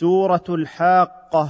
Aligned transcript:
سورة 0.00 0.44
الحاقة. 0.48 1.48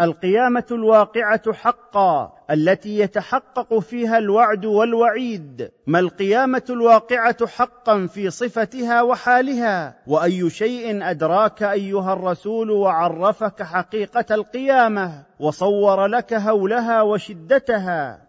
القيامة 0.03 0.65
الواقعة 0.71 1.53
حقا 1.53 2.33
التي 2.51 2.99
يتحقق 2.99 3.79
فيها 3.79 4.17
الوعد 4.17 4.65
والوعيد. 4.65 5.71
ما 5.87 5.99
القيامة 5.99 6.63
الواقعة 6.69 7.47
حقا 7.47 8.07
في 8.07 8.29
صفتها 8.29 9.01
وحالها؟ 9.01 9.95
وأي 10.07 10.49
شيء 10.49 11.09
أدراك 11.09 11.63
أيها 11.63 12.13
الرسول 12.13 12.71
وعرفك 12.71 13.63
حقيقة 13.63 14.35
القيامة 14.35 15.23
وصور 15.39 16.05
لك 16.05 16.33
هولها 16.33 17.01
وشدتها. 17.01 18.21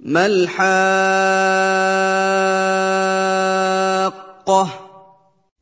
ما 0.00 0.26
الحاقة؟ 0.26 0.88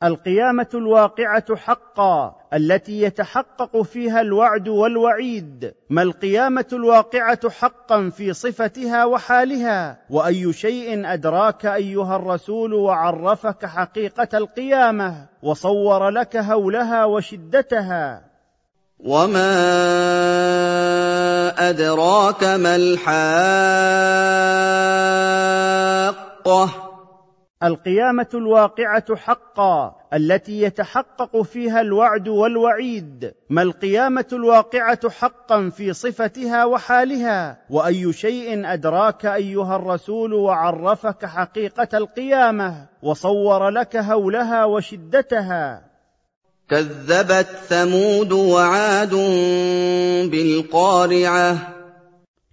القيامة 0.02 0.68
الواقعة 0.74 1.56
حقا 1.56 2.36
التي 2.54 3.02
يتحقق 3.02 3.82
فيها 3.82 4.20
الوعد 4.20 4.68
والوعيد 4.68 5.74
ما 5.90 6.02
القيامة 6.02 6.66
الواقعة 6.72 7.50
حقا 7.50 8.10
في 8.10 8.32
صفتها 8.32 9.04
وحالها؟ 9.04 9.98
وأي 10.10 10.52
شيء 10.52 11.12
أدراك 11.12 11.66
أيها 11.66 12.16
الرسول 12.16 12.74
وعرفك 12.74 13.66
حقيقة 13.66 14.38
القيامة 14.38 15.26
وصور 15.42 16.08
لك 16.08 16.36
هولها 16.36 17.04
وشدتها؟ 17.04 18.22
وما 19.00 19.50
أدراك 21.70 22.44
ما 22.44 22.76
الحاقة؟ 22.76 23.66
القيامة 27.62 28.26
الواقعة 28.34 29.16
حقا 29.16 29.96
التي 30.14 30.62
يتحقق 30.62 31.42
فيها 31.42 31.80
الوعد 31.80 32.28
والوعيد. 32.28 33.34
ما 33.50 33.62
القيامة 33.62 34.26
الواقعة 34.32 35.10
حقا 35.10 35.68
في 35.68 35.92
صفتها 35.92 36.64
وحالها؟ 36.64 37.58
وأي 37.70 38.12
شيء 38.12 38.72
أدراك 38.72 39.26
أيها 39.26 39.76
الرسول 39.76 40.32
وعرفك 40.32 41.24
حقيقة 41.26 41.98
القيامة 41.98 42.86
وصور 43.02 43.68
لك 43.68 43.96
هولها 43.96 44.64
وشدتها. 44.64 45.82
كذبت 46.68 47.48
ثمود 47.68 48.32
وعاد 48.32 49.14
بالقارعة 50.30 51.75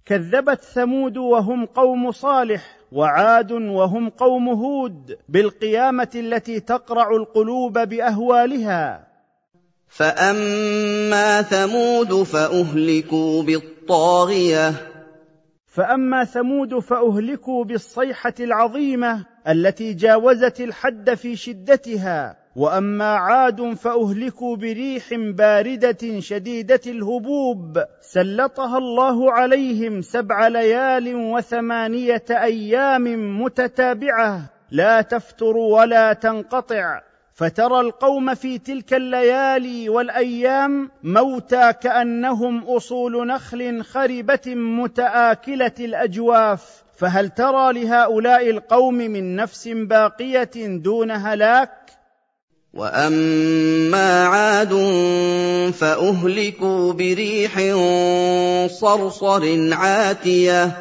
كذبت 0.06 0.60
ثمود 0.60 1.16
وهم 1.16 1.66
قوم 1.66 2.12
صالح 2.12 2.76
وعاد 2.92 3.52
وهم 3.52 4.08
قوم 4.08 4.48
هود 4.48 5.18
بالقيامة 5.28 6.08
التي 6.14 6.60
تقرع 6.60 7.10
القلوب 7.10 7.78
بأهوالها. 7.78 9.06
فأما 9.88 11.42
ثمود 11.42 12.22
فأهلكوا 12.22 13.42
بالطاغية. 13.42 14.72
فأما 15.66 16.24
ثمود 16.24 16.78
فأهلكوا 16.78 17.64
بالصيحة 17.64 18.34
العظيمة 18.40 19.26
التي 19.48 19.92
جاوزت 19.92 20.60
الحد 20.60 21.14
في 21.14 21.36
شدتها. 21.36 22.43
وأما 22.56 23.14
عاد 23.14 23.74
فأهلكوا 23.74 24.56
بريح 24.56 25.14
باردة 25.14 26.20
شديدة 26.20 26.80
الهبوب 26.86 27.84
سلطها 28.00 28.78
الله 28.78 29.32
عليهم 29.32 30.02
سبع 30.02 30.48
ليال 30.48 31.14
وثمانية 31.14 32.24
أيام 32.30 33.40
متتابعة. 33.42 34.40
لا 34.70 35.00
تفتر 35.00 35.56
ولا 35.56 36.12
تنقطع. 36.12 37.00
فترى 37.34 37.80
القوم 37.80 38.34
في 38.34 38.58
تلك 38.58 38.94
الليالي 38.94 39.88
والأيام 39.88 40.90
موتى 41.02 41.72
كأنهم 41.72 42.64
أصول 42.64 43.26
نخل 43.26 43.82
خربة 43.82 44.54
متآكلة 44.54 45.74
الأجواف. 45.80 46.84
فهل 46.96 47.28
ترى 47.28 47.72
لهؤلاء 47.72 48.50
القوم 48.50 48.94
من 48.94 49.36
نفس 49.36 49.68
باقية 49.68 50.50
دون 50.66 51.10
هلاك؟ 51.10 51.83
واما 52.76 54.24
عاد 54.24 54.72
فاهلكوا 55.72 56.92
بريح 56.92 57.54
صرصر 58.66 59.72
عاتيه 59.72 60.76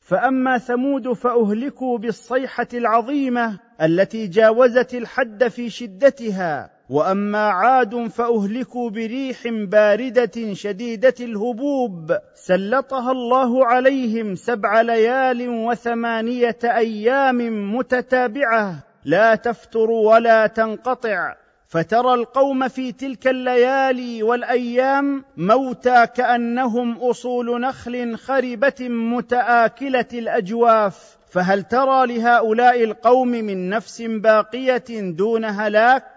فاما 0.00 0.58
ثمود 0.58 1.12
فاهلكوا 1.12 1.98
بالصيحه 1.98 2.68
العظيمه 2.74 3.58
التي 3.82 4.26
جاوزت 4.26 4.94
الحد 4.94 5.48
في 5.48 5.70
شدتها 5.70 6.70
واما 6.90 7.48
عاد 7.48 8.06
فاهلكوا 8.06 8.90
بريح 8.90 9.48
بارده 9.48 10.54
شديده 10.54 11.14
الهبوب 11.20 12.16
سلطها 12.34 13.12
الله 13.12 13.66
عليهم 13.66 14.34
سبع 14.34 14.80
ليال 14.80 15.48
وثمانيه 15.48 16.58
أيام 16.64 17.76
متتابعه 17.76 18.93
لا 19.04 19.34
تفتر 19.34 19.90
ولا 19.90 20.46
تنقطع 20.46 21.34
فترى 21.68 22.14
القوم 22.14 22.68
في 22.68 22.92
تلك 22.92 23.26
الليالي 23.26 24.22
والأيام 24.22 25.24
موتى 25.36 26.06
كأنهم 26.06 26.98
أصول 26.98 27.60
نخل 27.60 28.16
خربة 28.16 28.88
متآكلة 28.88 30.06
الأجواف. 30.12 31.16
فهل 31.34 31.62
ترى 31.62 32.06
لهؤلاء 32.06 32.84
القوم 32.84 33.28
من 33.28 33.68
نفس 33.68 34.02
باقية 34.02 34.84
دون 34.90 35.44
هلاك؟ 35.44 36.13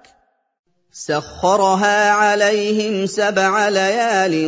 سخرها 0.99 2.11
عليهم 2.11 3.05
سبع 3.05 3.69
ليال 3.69 4.45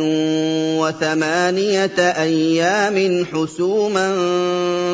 وثمانية 0.80 1.98
أيام 1.98 3.24
حسوما 3.24 4.14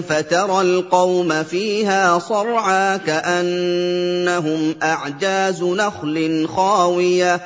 فترى 0.00 0.60
القوم 0.60 1.42
فيها 1.42 2.18
صرعى 2.18 2.98
كأنهم 2.98 4.74
أعجاز 4.82 5.62
نخل 5.62 6.46
خاوية. 6.48 7.40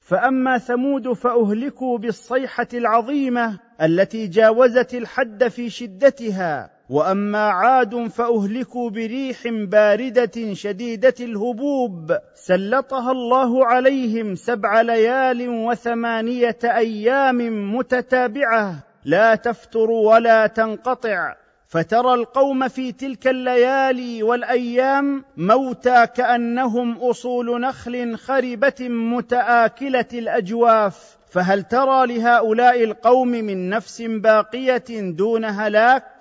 فأما 0.00 0.58
ثمود 0.58 1.12
فأهلكوا 1.12 1.98
بالصيحة 1.98 2.68
العظيمة 2.74 3.58
التي 3.82 4.26
جاوزت 4.26 4.94
الحد 4.94 5.48
في 5.48 5.70
شدتها. 5.70 6.73
وأما 6.88 7.48
عاد 7.48 8.06
فأهلكوا 8.06 8.90
بريح 8.90 9.48
باردة 9.48 10.54
شديدة 10.54 11.14
الهبوب 11.20 12.16
سلطها 12.34 13.12
الله 13.12 13.66
عليهم 13.66 14.34
سبع 14.34 14.80
ليال 14.80 15.48
وثمانية 15.48 16.58
أيام 16.64 17.76
متتابعة. 17.76 18.74
لا 19.04 19.34
تفتر 19.34 19.90
ولا 19.90 20.46
تنقطع. 20.46 21.34
فترى 21.68 22.14
القوم 22.14 22.68
في 22.68 22.92
تلك 22.92 23.26
الليالي 23.26 24.22
والأيام 24.22 25.24
موتى 25.36 26.06
كأنهم 26.06 26.98
أصول 26.98 27.60
نخل 27.60 28.16
خربة 28.16 28.88
متآكلة 28.88 30.08
الأجواف. 30.12 31.16
فهل 31.34 31.62
ترى 31.62 32.06
لهؤلاء 32.06 32.84
القوم 32.84 33.28
من 33.28 33.68
نفس 33.68 34.02
باقية 34.02 34.84
دون 34.90 35.44
هلاك؟ 35.44 36.13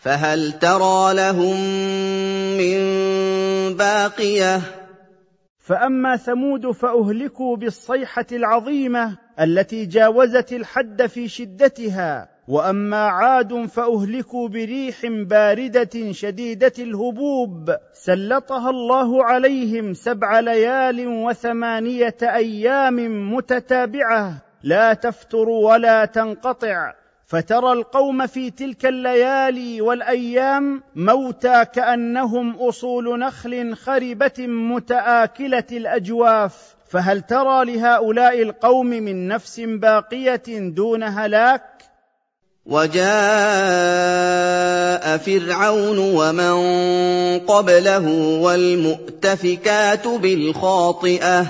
فهل 0.00 0.52
ترى 0.52 1.14
لهم 1.14 1.56
من 2.58 2.80
باقية؟ 3.76 4.60
فأما 5.58 6.16
ثمود 6.16 6.70
فأهلكوا 6.70 7.56
بالصيحة 7.56 8.26
العظيمة 8.32 9.18
التي 9.40 9.86
جاوزت 9.86 10.52
الحد 10.52 11.06
في 11.06 11.28
شدتها 11.28 12.28
وأما 12.48 13.06
عاد 13.06 13.66
فأهلكوا 13.66 14.48
بريح 14.48 15.06
باردة 15.06 16.12
شديدة 16.12 16.72
الهبوب 16.78 17.76
سلطها 17.92 18.70
الله 18.70 19.24
عليهم 19.24 19.94
سبع 19.94 20.40
ليال 20.40 21.08
وثمانية 21.08 22.16
أيام 22.22 23.32
متتابعة 23.34 24.34
لا 24.62 24.94
تفتر 24.94 25.48
ولا 25.48 26.04
تنقطع. 26.04 26.92
فترى 27.30 27.72
القوم 27.72 28.26
في 28.26 28.50
تلك 28.50 28.86
الليالي 28.86 29.80
والأيام 29.80 30.82
موتى 30.96 31.64
كأنهم 31.64 32.56
أصول 32.56 33.18
نخل 33.18 33.76
خربة 33.76 34.46
متآكلة 34.46 35.64
الأجواف. 35.72 36.76
فهل 36.88 37.20
ترى 37.20 37.64
لهؤلاء 37.64 38.42
القوم 38.42 38.86
من 38.86 39.28
نفس 39.28 39.60
باقية 39.60 40.42
دون 40.48 41.02
هلاك؟ 41.02 41.62
وجاء 42.66 43.06
فرعون 45.16 45.98
ومن 45.98 46.54
قبله 47.38 48.08
والمؤتفكات 48.42 50.08
بالخاطئة. 50.08 51.46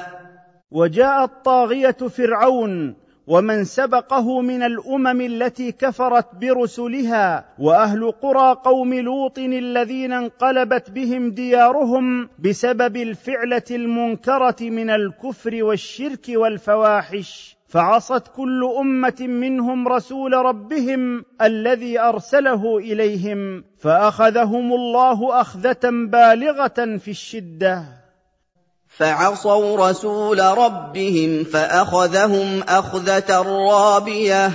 وجاء 0.71 1.25
الطاغية 1.25 1.97
فرعون 2.11 3.00
ومن 3.31 3.65
سبقه 3.65 4.41
من 4.41 4.63
الأمم 4.63 5.21
التي 5.21 5.73
كفرت 5.73 6.35
برسلها 6.35 7.45
وأهل 7.59 8.11
قرى 8.11 8.57
قوم 8.65 8.95
لوط 8.95 9.39
الذين 9.39 10.13
انقلبت 10.13 10.91
بهم 10.91 11.31
ديارهم 11.31 12.29
بسبب 12.39 12.97
الفعلة 12.97 13.63
المنكرة 13.71 14.57
من 14.61 14.91
الكفر 14.91 15.65
والشرك 15.65 16.27
والفواحش 16.29 17.57
فعصت 17.69 18.29
كل 18.37 18.65
أمة 18.79 19.21
منهم 19.21 19.89
رسول 19.89 20.33
ربهم 20.33 21.25
الذي 21.43 22.01
أرسله 22.01 22.79
إليهم 22.79 23.65
فأخذهم 23.79 24.73
الله 24.73 25.41
أخذة 25.41 25.81
بالغة 25.85 26.97
في 26.97 27.11
الشدة. 27.11 28.00
فعصوا 29.01 29.91
رسول 29.91 30.41
ربهم 30.41 31.45
فأخذهم 31.45 32.63
أخذة 32.63 33.43
رابية. 33.43 34.51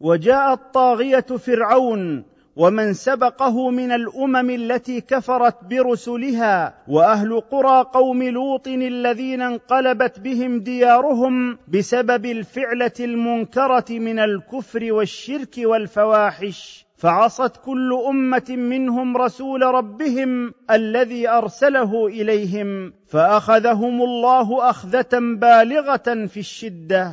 وجاء 0.00 0.52
الطاغية 0.52 1.20
فرعون 1.20 2.24
ومن 2.56 2.92
سبقه 2.92 3.70
من 3.70 3.92
الأمم 3.92 4.50
التي 4.50 5.00
كفرت 5.00 5.64
برسلها 5.64 6.74
وأهل 6.88 7.40
قرى 7.40 7.84
قوم 7.94 8.22
لوط 8.22 8.68
الذين 8.68 9.42
انقلبت 9.42 10.20
بهم 10.20 10.60
ديارهم 10.60 11.58
بسبب 11.68 12.26
الفعلة 12.26 12.92
المنكرة 13.00 13.84
من 13.90 14.18
الكفر 14.18 14.92
والشرك 14.92 15.54
والفواحش. 15.58 16.85
فعصت 16.96 17.52
كل 17.64 17.98
أمة 18.08 18.44
منهم 18.48 19.16
رسول 19.16 19.62
ربهم 19.62 20.54
الذي 20.70 21.28
أرسله 21.28 22.06
إليهم 22.06 22.92
فأخذهم 23.08 24.02
الله 24.02 24.70
أخذة 24.70 25.08
بالغة 25.12 26.26
في 26.26 26.40
الشدة. 26.40 27.12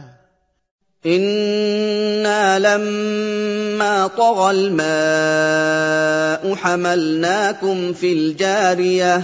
إنا 1.06 2.60
لما 2.60 4.08
طغى 4.08 4.52
الماء 4.52 5.76
حملناكم 6.56 7.94
في 7.94 8.14
الجارية. 8.14 9.22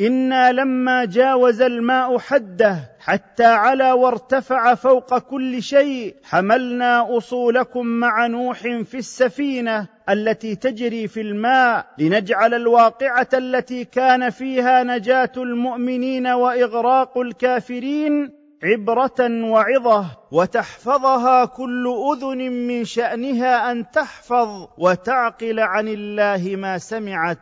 إنا 0.00 0.52
لما 0.52 1.04
جاوز 1.04 1.62
الماء 1.62 2.18
حده 2.18 2.97
حتى 3.08 3.44
علا 3.44 3.92
وارتفع 3.92 4.74
فوق 4.74 5.18
كل 5.18 5.62
شيء. 5.62 6.14
حملنا 6.24 7.16
أصولكم 7.16 7.86
مع 7.86 8.26
نوح 8.26 8.58
في 8.58 8.94
السفينة 8.94 9.88
التي 10.08 10.54
تجري 10.54 11.08
في 11.08 11.20
الماء 11.20 11.86
لنجعل 11.98 12.54
الواقعة 12.54 13.28
التي 13.34 13.84
كان 13.84 14.30
فيها 14.30 14.82
نجاة 14.82 15.32
المؤمنين 15.36 16.26
وإغراق 16.26 17.18
الكافرين 17.18 18.30
عبرة 18.62 19.44
وعظة. 19.44 20.06
وتحفظها 20.32 21.44
كل 21.44 21.94
أذن 22.12 22.52
من 22.52 22.84
شأنها 22.84 23.72
أن 23.72 23.90
تحفظ 23.90 24.68
وتعقل 24.78 25.60
عن 25.60 25.88
الله 25.88 26.56
ما 26.56 26.78
سمعت. 26.78 27.38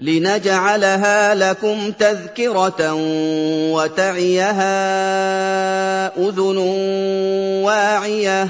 لنجعلها 0.00 1.34
لكم 1.34 1.90
تذكرة 1.90 2.94
وتعيها 3.72 4.76
أذن 6.16 6.56
واعية. 7.64 8.48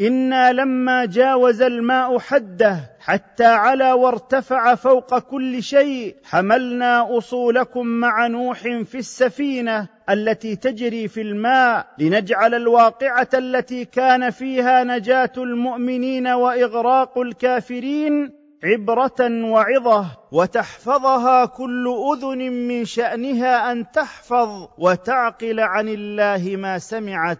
إنا 0.00 0.52
لما 0.52 1.04
جاوز 1.04 1.62
الماء 1.62 2.18
حده 2.18 2.80
حتى 3.00 3.44
علا 3.44 3.94
وارتفع 3.94 4.74
فوق 4.74 5.18
كل 5.18 5.62
شيء 5.62 6.16
حملنا 6.24 7.18
أصولكم 7.18 7.86
مع 7.86 8.26
نوح 8.26 8.58
في 8.62 8.94
السفينة 8.94 9.88
التي 10.10 10.56
تجري 10.56 11.08
في 11.08 11.20
الماء 11.20 11.86
لنجعل 11.98 12.54
الواقعة 12.54 13.28
التي 13.34 13.84
كان 13.84 14.30
فيها 14.30 14.84
نجاة 14.84 15.32
المؤمنين 15.36 16.26
وإغراق 16.26 17.18
الكافرين 17.18 18.43
عبرة 18.64 19.50
وعظة 19.50 20.06
وتحفظها 20.32 21.46
كل 21.46 21.94
أذن 22.12 22.52
من 22.68 22.84
شأنها 22.84 23.72
أن 23.72 23.90
تحفظ 23.90 24.68
وتعقل 24.78 25.60
عن 25.60 25.88
الله 25.88 26.56
ما 26.56 26.78
سمعت. 26.78 27.38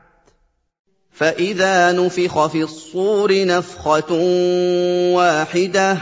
فإذا 1.11 1.93
نفخ 1.93 2.47
في 2.47 2.63
الصور 2.63 3.45
نفخة 3.47 4.15
واحدة. 5.15 5.99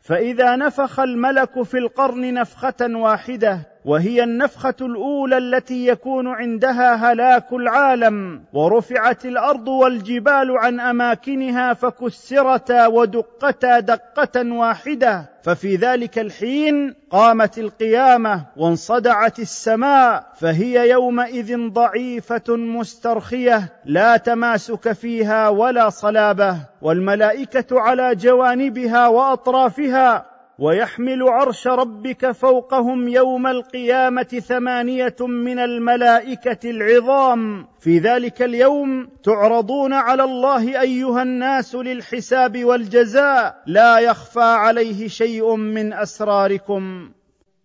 فإذا 0.00 0.56
نفخ 0.56 1.00
الملك 1.00 1.62
في 1.62 1.78
القرن 1.78 2.34
نفخة 2.34 2.76
واحدة 2.80 3.73
وهي 3.84 4.24
النفخة 4.24 4.74
الأولى 4.80 5.38
التي 5.38 5.86
يكون 5.86 6.28
عندها 6.28 6.94
هلاك 6.94 7.52
العالم 7.52 8.42
ورفعت 8.52 9.24
الأرض 9.24 9.68
والجبال 9.68 10.58
عن 10.58 10.80
أماكنها 10.80 11.74
فكسرتا 11.74 12.86
ودقتا 12.86 13.80
دقة 13.80 14.52
واحدة. 14.52 15.30
ففي 15.42 15.76
ذلك 15.76 16.18
الحين 16.18 16.94
قامت 17.10 17.58
القيامة 17.58 18.44
وانصدعت 18.56 19.38
السماء 19.38 20.26
فهي 20.40 20.90
يومئذ 20.90 21.68
ضعيفة 21.68 22.56
مسترخية 22.56 23.72
لا 23.84 24.16
تماسك 24.16 24.92
فيها 24.92 25.48
ولا 25.48 25.90
صلابة. 25.90 26.58
والملائكة 26.82 27.80
على 27.80 28.14
جوانبها 28.14 29.08
وأطرافها 29.08 30.33
ويحمل 30.58 31.22
عرش 31.22 31.66
ربك 31.66 32.30
فوقهم 32.30 33.08
يوم 33.08 33.46
القيامة 33.46 34.42
ثمانية 34.48 35.16
من 35.20 35.58
الملائكة 35.58 36.70
العظام. 36.70 37.66
في 37.80 37.98
ذلك 37.98 38.42
اليوم 38.42 39.08
تعرضون 39.24 39.92
على 39.92 40.24
الله 40.24 40.80
أيها 40.80 41.22
الناس 41.22 41.74
للحساب 41.74 42.64
والجزاء. 42.64 43.62
لا 43.66 43.98
يخفى 43.98 44.40
عليه 44.40 45.08
شيء 45.08 45.56
من 45.56 45.92
أسراركم. 45.92 47.10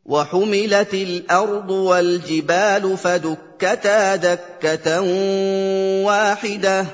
وحملت 0.05 0.93
الأرض 0.93 1.69
والجبال 1.69 2.97
فدكتا 2.97 4.15
دكة 4.15 5.01
واحدة. 6.05 6.85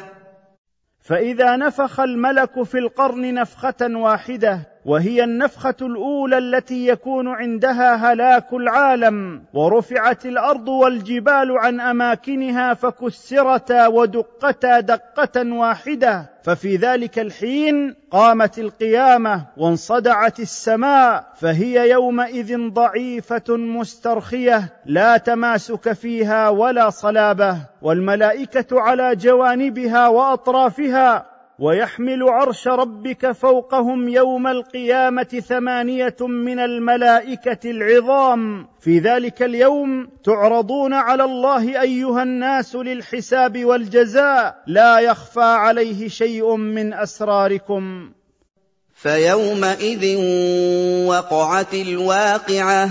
فإذا 1.01 1.56
نفخ 1.56 2.00
الملك 2.00 2.63
في 2.63 2.77
القرن 2.77 3.33
نفخة 3.33 3.81
واحدة 3.81 4.75
وهي 4.85 5.23
النفخة 5.23 5.75
الأولى 5.81 6.37
التي 6.37 6.87
يكون 6.87 7.27
عندها 7.27 7.95
هلاك 7.95 8.53
العالم 8.53 9.43
ورفعت 9.53 10.25
الأرض 10.25 10.67
والجبال 10.67 11.57
عن 11.57 11.79
أماكنها 11.79 12.73
فكسرتا 12.73 13.87
ودقتا 13.87 14.79
دقة 14.79 15.53
واحدة. 15.53 16.29
ففي 16.43 16.75
ذلك 16.75 17.19
الحين 17.19 17.95
قامت 18.12 18.60
القيامة 18.60 19.45
وانصدعت 19.57 20.39
السماء 20.39 21.27
فهي 21.36 21.89
يومئذ 21.89 22.69
ضعيفة 22.69 23.57
مسترخية 23.57 24.74
لا 24.86 25.17
تماسك 25.17 25.93
فيها 25.93 26.50
ولا 26.50 26.89
صلابة. 26.89 27.57
والملائكة 27.81 28.81
على 28.81 29.15
جوانبها 29.15 30.07
وأطرافها 30.07 31.35
ويحمل 31.59 32.24
عرش 32.24 32.67
ربك 32.67 33.31
فوقهم 33.31 34.09
يوم 34.09 34.47
القيامة 34.47 35.43
ثمانية 35.47 36.15
من 36.19 36.59
الملائكة 36.59 37.71
العظام. 37.71 38.67
في 38.79 39.00
ذلك 39.00 39.43
اليوم 39.43 40.09
تعرضون 40.24 40.93
على 40.93 41.24
الله 41.24 41.81
أيها 41.81 42.24
الناس 42.24 42.75
للحساب 42.75 43.65
والجزاء. 43.65 44.63
لا 44.67 45.00
يخفى 45.00 45.41
عليه 45.41 46.07
شيء 46.07 46.55
من 46.55 46.93
أسراركم. 46.93 48.12
فيومئذ 48.93 50.17
وقعت 51.07 51.74
الواقعة. 51.74 52.89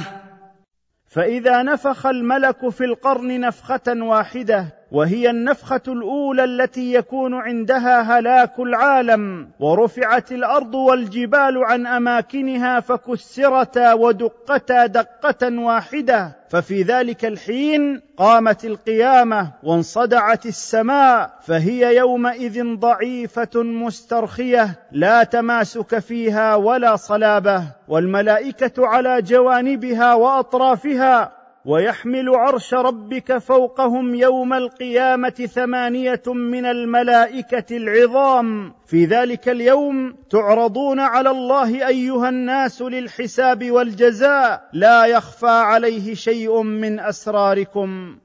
فإذا 1.07 1.63
نفخ 1.63 2.07
الملك 2.07 2.69
في 2.69 2.85
القرن 2.85 3.41
نفخة 3.41 3.83
واحدة 3.89 4.84
وهي 4.95 5.31
النفخة 5.31 5.81
الأولى 5.89 6.45
التي 6.45 6.95
يكون 6.95 7.35
عندها 7.35 8.19
هلاك 8.19 8.59
العالم 8.59 9.49
ورفعت 9.61 10.33
الأرض 10.33 10.75
والجبال 10.75 11.65
عن 11.65 11.87
أماكنها 11.87 12.81
فكسرتا 12.81 13.93
ودقتا 13.93 14.87
دقة 14.87 15.59
واحدة. 15.59 16.37
ففي 16.49 16.83
ذلك 16.83 17.25
الحين 17.25 18.01
قامت 18.17 18.65
القيامة 18.65 19.53
وانصدعت 19.63 20.47
السماء 20.47 21.31
فهي 21.47 21.97
يومئذ 21.97 22.75
ضعيفة 22.75 23.63
مسترخية 23.63 24.79
لا 24.93 25.25
تماسك 25.25 25.99
فيها 25.99 26.55
ولا 26.55 26.97
صلابة. 26.97 27.63
والملائكة 27.89 28.87
على 28.87 29.23
جوانبها 29.23 30.15
وأطرافها 30.15 31.33
ويحمل 31.65 32.29
عرش 32.29 32.75
ربك 32.75 33.39
فوقهم 33.39 34.15
يوم 34.15 34.53
القيامة 34.53 35.49
ثمانية 35.55 36.23
من 36.27 36.67
الملائكة 36.67 37.77
العظام. 37.77 38.75
في 38.87 39.05
ذلك 39.05 39.49
اليوم 39.49 40.17
تعرضون 40.31 41.01
على 41.01 41.31
الله 41.31 41.89
أيها 41.89 42.29
الناس 42.29 42.83
للحساب 42.83 43.71
والجزاء. 43.71 44.69
لا 44.73 45.07
يخفى 45.07 45.47
عليه 45.47 46.15
شيء 46.15 46.63
من 46.63 47.01
أسراركم. 47.01 48.19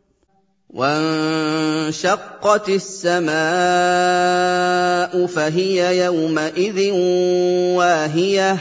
وانشقت 0.69 2.69
السماء 2.69 3.29
فهي 5.25 6.05
يومئذ 6.05 6.91
واهية. 7.77 8.57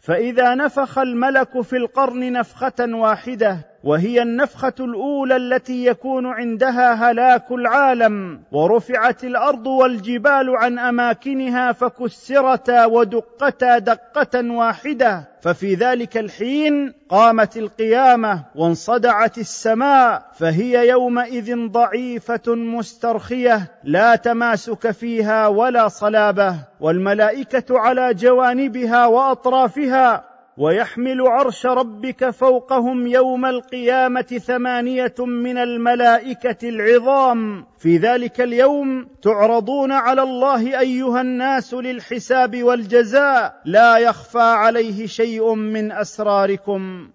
فإذا 0.00 0.54
نفخ 0.54 0.98
الملك 0.98 1.60
في 1.60 1.76
القرن 1.76 2.32
نفخة 2.32 2.74
واحدة 2.80 3.73
وهي 3.84 4.22
النفخة 4.22 4.72
الأولى 4.80 5.36
التي 5.36 5.86
يكون 5.86 6.26
عندها 6.26 6.94
هلاك 6.94 7.52
العالم 7.52 8.40
ورفعت 8.52 9.24
الأرض 9.24 9.66
والجبال 9.66 10.56
عن 10.56 10.78
أماكنها 10.78 11.72
فكسرتا 11.72 12.86
ودقتا 12.86 13.78
دقة 13.78 14.50
واحدة. 14.50 15.28
ففي 15.42 15.74
ذلك 15.74 16.16
الحين 16.16 16.92
قامت 17.08 17.56
القيامة 17.56 18.44
وانصدعت 18.54 19.38
السماء 19.38 20.22
فهي 20.38 20.88
يومئذ 20.88 21.68
ضعيفة 21.68 22.54
مسترخية 22.54 23.70
لا 23.84 24.16
تماسك 24.16 24.90
فيها 24.90 25.46
ولا 25.46 25.88
صلابة. 25.88 26.56
والملائكة 26.80 27.78
على 27.78 28.14
جوانبها 28.14 29.06
وأطرافها 29.06 30.33
ويحمل 30.58 31.20
عرش 31.20 31.66
ربك 31.66 32.30
فوقهم 32.30 33.06
يوم 33.06 33.46
القيامة 33.46 34.40
ثمانية 34.46 35.14
من 35.18 35.58
الملائكة 35.58 36.68
العظام. 36.68 37.66
في 37.78 37.96
ذلك 37.96 38.40
اليوم 38.40 39.08
تعرضون 39.22 39.92
على 39.92 40.22
الله 40.22 40.80
أيها 40.80 41.20
الناس 41.20 41.74
للحساب 41.74 42.62
والجزاء. 42.62 43.60
لا 43.64 43.98
يخفى 43.98 44.38
عليه 44.38 45.06
شيء 45.06 45.54
من 45.54 45.92
أسراركم. 45.92 47.10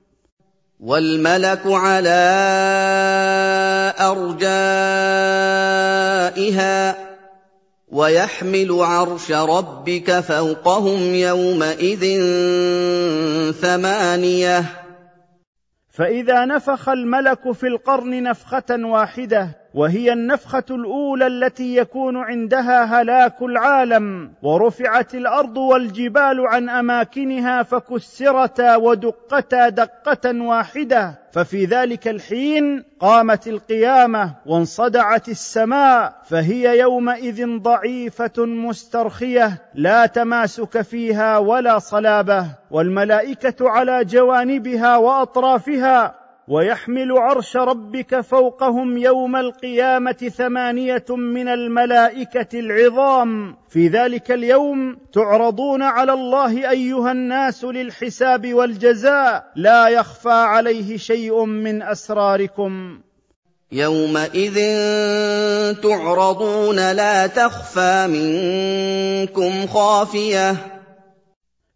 والملك 0.80 1.62
على 1.66 2.20
أرجائها 4.00 4.70
ويحمل 7.92 8.72
عرش 8.72 9.32
ربك 9.32 10.20
فوقهم 10.20 11.16
يومئذ 11.16 12.04
ثمانية. 13.52 14.64
فإذا 15.90 16.46
نفخ 16.46 16.90
الملك 16.90 17.52
في 17.52 17.68
القرن 17.68 18.24
نفخة 18.24 18.66
واحدة 18.70 19.59
وهي 19.74 20.14
النفخة 20.14 20.64
الأولى 20.70 21.28
التي 21.28 21.76
يكون 21.76 22.18
عندها 22.18 22.84
هلاك 22.84 23.42
العالم 23.42 24.32
ورفعت 24.42 25.16
الأرض 25.16 25.58
والجبال 25.58 26.48
عن 26.48 26.70
أماكنها 26.70 27.64
فكسرتا 27.64 28.76
ودقتا 28.76 29.70
دقة 29.70 30.42
واحدة. 30.42 31.20
ففي 31.32 31.66
ذلك 31.66 32.08
الحين 32.08 32.84
قامت 33.00 33.48
القيامة 33.48 34.36
وانصدعت 34.46 35.30
السماء 35.30 36.14
فهي 36.30 36.80
يومئذ 36.80 37.58
ضعيفة 37.58 38.46
مسترخية 38.46 39.62
لا 39.76 40.06
تماسك 40.06 40.82
فيها 40.82 41.38
ولا 41.38 41.80
صلابة. 41.80 42.46
والملائكة 42.72 43.70
على 43.70 44.06
جوانبها 44.06 44.98
وأطرافها 44.98 46.19
ويحمل 46.50 47.12
عرش 47.12 47.58
ربك 47.58 48.22
فوقهم 48.22 48.98
يوم 48.98 49.36
القيامة 49.36 50.32
ثمانية 50.38 51.06
من 51.10 51.48
الملائكة 51.48 52.60
العظام. 52.60 53.56
في 53.70 53.88
ذلك 53.88 54.32
اليوم 54.32 54.98
تعرضون 55.14 55.82
على 55.82 56.14
الله 56.14 56.70
أيها 56.70 57.12
الناس 57.12 57.64
للحساب 57.64 58.54
والجزاء. 58.54 59.52
لا 59.56 59.88
يخفى 59.88 60.30
عليه 60.30 60.98
شيء 60.98 61.46
من 61.46 61.82
أسراركم. 61.82 63.00
يومئذ 63.72 64.56
تعرضون 65.82 66.92
لا 66.92 67.28
تخفى 67.28 68.08
منكم 68.08 69.68
خافية. 69.68 70.56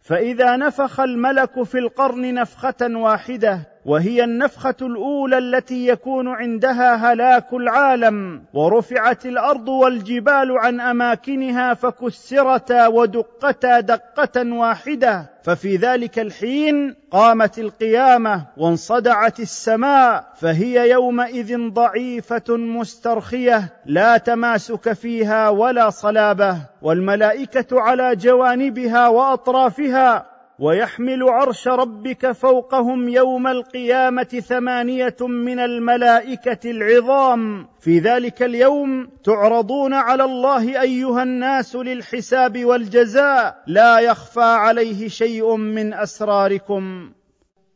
فإذا 0.01 0.55
نفخ 0.55 0.99
الملك 0.99 1.63
في 1.63 1.77
القرن 1.77 2.33
نفخة 2.33 2.75
واحدة 2.81 3.72
وهي 3.85 4.23
النفخة 4.23 4.75
الأولى 4.81 5.37
التي 5.37 5.87
يكون 5.87 6.27
عندها 6.27 6.95
هلاك 6.95 7.53
العالم 7.53 8.43
ورفعت 8.53 9.25
الأرض 9.25 9.67
والجبال 9.67 10.57
عن 10.57 10.81
أماكنها 10.81 11.73
فكسرتا 11.73 12.87
ودقتا 12.87 13.79
دقة 13.79 14.53
واحدة. 14.53 15.29
ففي 15.43 15.75
ذلك 15.75 16.19
الحين 16.19 16.95
قامت 17.11 17.59
القيامة 17.59 18.45
وانصدعت 18.57 19.39
السماء 19.39 20.25
فهي 20.35 20.89
يومئذ 20.89 21.69
ضعيفة 21.69 22.57
مسترخية 22.57 23.73
لا 23.85 24.17
تماسك 24.17 24.93
فيها 24.93 25.49
ولا 25.49 25.89
صلابة 25.89 26.57
والملائكة 26.81 27.81
على 27.81 28.15
جوانبها 28.15 29.07
وأطرافها. 29.07 30.32
ويحمل 30.63 31.23
عرش 31.23 31.67
ربك 31.67 32.31
فوقهم 32.31 33.09
يوم 33.09 33.47
القيامة 33.47 34.43
ثمانية 34.49 35.15
من 35.19 35.59
الملائكة 35.59 36.71
العظام. 36.71 37.67
في 37.79 37.99
ذلك 37.99 38.43
اليوم 38.43 39.09
تعرضون 39.23 39.93
على 39.93 40.23
الله 40.23 40.81
أيها 40.81 41.23
الناس 41.23 41.75
للحساب 41.75 42.65
والجزاء. 42.65 43.63
لا 43.67 43.99
يخفى 43.99 44.41
عليه 44.41 45.07
شيء 45.07 45.55
من 45.55 45.93
أسراركم. 45.93 47.11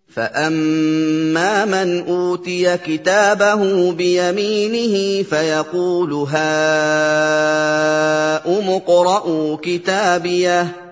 فأما 0.07 1.65
من 1.65 2.07
أوتي 2.07 2.77
كتابه 2.77 3.91
بيمينه 3.91 5.23
فيقول 5.23 6.13
هاؤم 6.13 6.39
اقرءوا 8.69 9.57
كتابيه. 9.61 10.86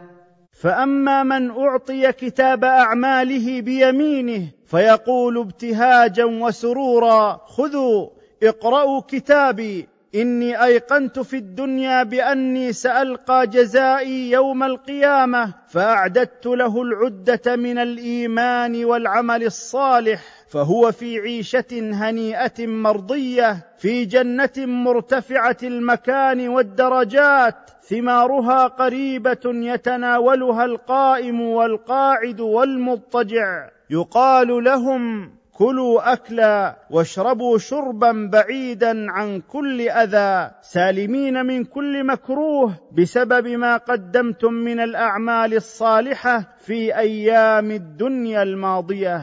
فأما 0.65 1.23
من 1.23 1.51
أعطي 1.51 2.11
كتاب 2.11 2.63
أعماله 2.63 3.61
بيمينه 3.61 4.47
فيقول 4.67 5.37
ابتهاجا 5.37 6.25
وسرورا 6.25 7.41
خذوا 7.47 8.09
اقرأوا 8.43 9.01
كتابي 9.07 9.87
إني 10.15 10.63
أيقنت 10.63 11.19
في 11.19 11.37
الدنيا 11.37 12.03
بأني 12.03 12.73
سألقى 12.73 13.47
جزائي 13.47 14.31
يوم 14.31 14.63
القيامة 14.63 15.53
فأعددت 15.67 16.45
له 16.45 16.81
العدة 16.81 17.55
من 17.55 17.77
الإيمان 17.77 18.85
والعمل 18.85 19.43
الصالح 19.43 20.21
فهو 20.49 20.91
في 20.91 21.19
عيشة 21.19 21.71
هنيئة 21.71 22.67
مرضية 22.67 23.65
في 23.77 24.05
جنة 24.05 24.53
مرتفعة 24.57 25.57
المكان 25.63 26.47
والدرجات 26.47 27.71
ثمارها 27.89 28.67
قريبة 28.67 29.45
يتناولها 29.45 30.65
القائم 30.65 31.41
والقاعد 31.41 32.39
والمضطجع. 32.39 33.69
يقال 33.89 34.63
لهم 34.63 35.31
كلوا 35.53 36.13
أكلا 36.13 36.75
واشربوا 36.91 37.57
شربا 37.57 38.29
بعيدا 38.33 39.11
عن 39.11 39.41
كل 39.41 39.89
أذى. 39.89 40.51
سالمين 40.61 41.45
من 41.45 41.63
كل 41.63 42.03
مكروه 42.03 42.73
بسبب 42.97 43.47
ما 43.47 43.77
قدمتم 43.77 44.53
من 44.53 44.79
الأعمال 44.79 45.53
الصالحة 45.53 46.55
في 46.65 46.97
أيام 46.97 47.71
الدنيا 47.71 48.43
الماضية. 48.43 49.21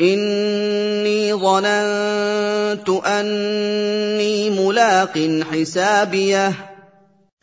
إني 0.00 1.34
ظننت 1.34 2.88
أني 3.06 4.50
ملاق 4.50 5.42
حسابيه. 5.52 6.67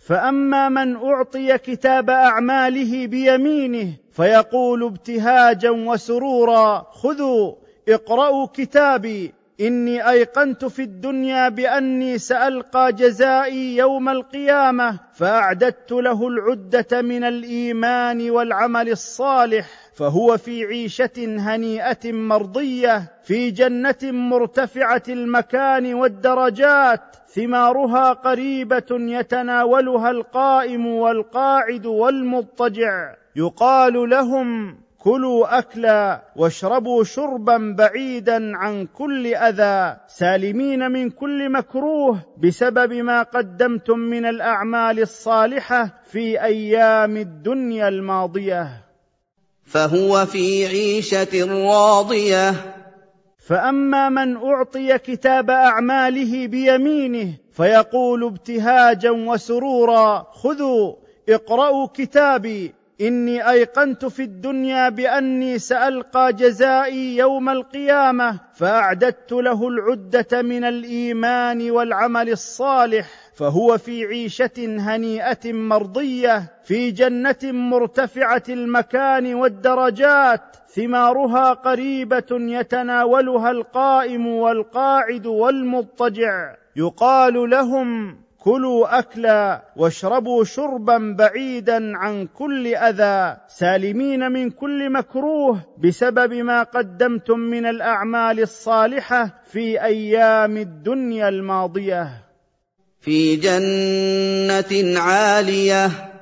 فأما 0.08 0.70
من 0.70 0.96
أعطي 0.96 1.58
كتاب 1.58 2.10
أعماله 2.10 3.08
بيمينه 3.08 3.94
فيقول 4.12 4.84
ابتهاجا 4.84 5.70
وسرورا 5.70 6.88
خذوا 6.92 7.54
اقرأوا 7.90 8.48
كتابي 8.54 9.34
إني 9.62 10.10
أيقنت 10.10 10.66
في 10.66 10.82
الدنيا 10.82 11.50
بأني 11.50 12.18
سألقى 12.18 12.94
جزائي 12.94 13.78
يوم 13.78 14.10
القيامة 14.10 15.00
فأعددت 15.14 15.92
له 15.92 16.28
العدة 16.28 17.02
من 17.02 17.24
الإيمان 17.24 18.32
والعمل 18.32 18.90
الصالح 18.90 19.68
فهو 19.96 20.38
في 20.38 20.66
عيشة 20.66 21.12
هنيئة 21.18 22.12
مرضية 22.12 23.12
في 23.24 23.52
جنة 23.52 23.96
مرتفعة 24.04 25.04
المكان 25.10 25.94
والدرجات 25.94 27.16
ثمارها 27.36 28.14
قريبة 28.14 28.92
يتناولها 28.92 30.12
القائم 30.12 30.88
والقاعد 30.88 31.86
والمضطجع. 31.86 33.16
يقال 33.36 34.10
لهم 34.10 34.78
كلوا 34.98 35.58
أكلا 35.60 36.22
واشربوا 36.36 37.04
شربا 37.04 37.76
بعيدا 37.78 38.58
عن 38.58 38.86
كل 38.86 39.36
أذى 39.36 39.98
سالمين 40.08 40.92
من 40.92 41.10
كل 41.10 41.52
مكروه 41.52 42.20
بسبب 42.44 42.94
ما 42.94 43.24
قدمتم 43.24 44.00
من 44.00 44.26
الأعمال 44.26 45.00
الصالحة 45.00 45.90
في 46.12 46.44
أيام 46.44 47.18
الدنيا 47.18 47.88
الماضية. 47.88 48.68
فهو 49.66 50.26
في 50.26 50.66
عيشة 50.68 51.46
راضية. 51.70 52.75
فأما 53.48 54.10
من 54.10 54.38
أعطي 54.38 54.98
كتاب 54.98 55.50
أعماله 55.50 56.48
بيمينه 56.48 57.34
فيقول 57.52 58.24
ابتهاجا 58.24 59.12
وسرورا 59.12 60.28
خذوا 60.32 60.94
اقرأوا 61.30 61.88
كتابي 61.94 62.74
إني 63.02 63.50
أيقنت 63.50 64.06
في 64.06 64.22
الدنيا 64.24 64.90
بأني 64.90 65.60
سألقى 65.60 66.34
جزائي 66.34 67.18
يوم 67.18 67.50
القيامة 67.50 68.40
فأعددت 68.56 69.32
له 69.32 69.68
العدة 69.68 70.42
من 70.42 70.64
الإيمان 70.64 71.72
والعمل 71.72 72.30
الصالح 72.30 73.08
فهو 73.36 73.78
في 73.78 74.06
عيشة 74.06 74.52
هنيئة 74.80 75.54
مرضية 75.54 76.52
في 76.64 76.92
جنة 76.92 77.36
مرتفعة 77.44 78.44
المكان 78.50 79.34
والدرجات 79.34 80.56
ثمارها 80.76 81.54
قريبة 81.54 82.32
يتناولها 82.32 83.52
القائم 83.52 84.28
والقاعد 84.28 85.26
والمضطجع. 85.26 86.56
يقال 86.76 87.50
لهم 87.50 88.18
كلوا 88.40 89.00
أكلا 89.00 89.62
واشربوا 89.76 90.44
شربا 90.44 91.16
بعيدا 91.18 91.98
عن 91.98 92.28
كل 92.28 92.76
أذى. 92.76 93.38
سالمين 93.48 94.32
من 94.32 94.50
كل 94.50 94.90
مكروه 94.90 95.60
بسبب 95.84 96.34
ما 96.34 96.64
قدمتم 96.64 97.40
من 97.40 97.66
الأعمال 97.66 98.40
الصالحة 98.40 99.30
في 99.52 99.84
أيام 99.84 100.58
الدنيا 100.58 101.30
الماضية. 101.30 102.10
في 103.02 103.36
جنة 103.36 105.00
عالية 105.00 106.15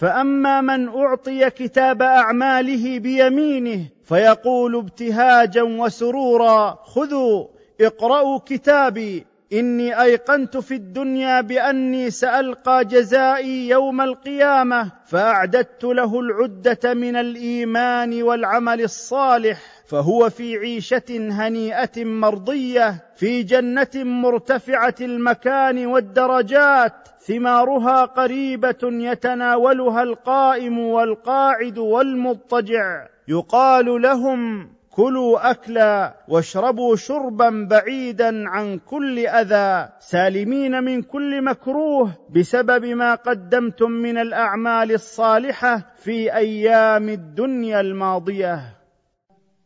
فأما 0.00 0.60
من 0.60 0.88
أعطي 0.88 1.50
كتاب 1.50 2.02
أعماله 2.02 2.98
بيمينه 2.98 3.86
فيقول 4.04 4.76
ابتهاجا 4.76 5.62
وسرورا 5.62 6.78
خذوا 6.84 7.46
اقرأوا 7.80 8.38
كتابي 8.46 9.26
إني 9.52 10.02
أيقنت 10.02 10.56
في 10.56 10.74
الدنيا 10.74 11.40
بأني 11.40 12.10
سألقى 12.10 12.84
جزائي 12.84 13.68
يوم 13.68 14.00
القيامة 14.00 14.92
فأعددت 15.06 15.84
له 15.84 16.20
العدة 16.20 16.94
من 16.94 17.16
الإيمان 17.16 18.22
والعمل 18.22 18.80
الصالح. 18.80 19.60
فهو 19.90 20.30
في 20.30 20.56
عيشة 20.56 21.10
هنيئة 21.10 22.04
مرضية 22.04 23.04
في 23.16 23.42
جنة 23.42 23.90
مرتفعة 23.94 24.94
المكان 25.00 25.86
والدرجات 25.86 27.08
ثمارها 27.20 28.04
قريبة 28.04 28.78
يتناولها 28.82 30.02
القائم 30.02 30.78
والقاعد 30.78 31.78
والمضطجع. 31.78 33.06
يقال 33.28 34.02
لهم 34.02 34.68
كلوا 34.90 35.50
أكلا 35.50 36.14
واشربوا 36.28 36.96
شربا 36.96 37.66
بعيدا 37.70 38.48
عن 38.48 38.78
كل 38.78 39.18
أذى 39.18 39.88
سالمين 40.00 40.84
من 40.84 41.02
كل 41.02 41.44
مكروه 41.44 42.12
بسبب 42.36 42.84
ما 42.84 43.14
قدمتم 43.14 43.90
من 43.90 44.18
الأعمال 44.18 44.92
الصالحة 44.92 45.82
في 45.96 46.34
أيام 46.34 47.08
الدنيا 47.08 47.80
الماضية. 47.80 48.79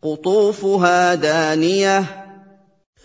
قطوفها 0.04 1.14
دانية. 1.14 2.04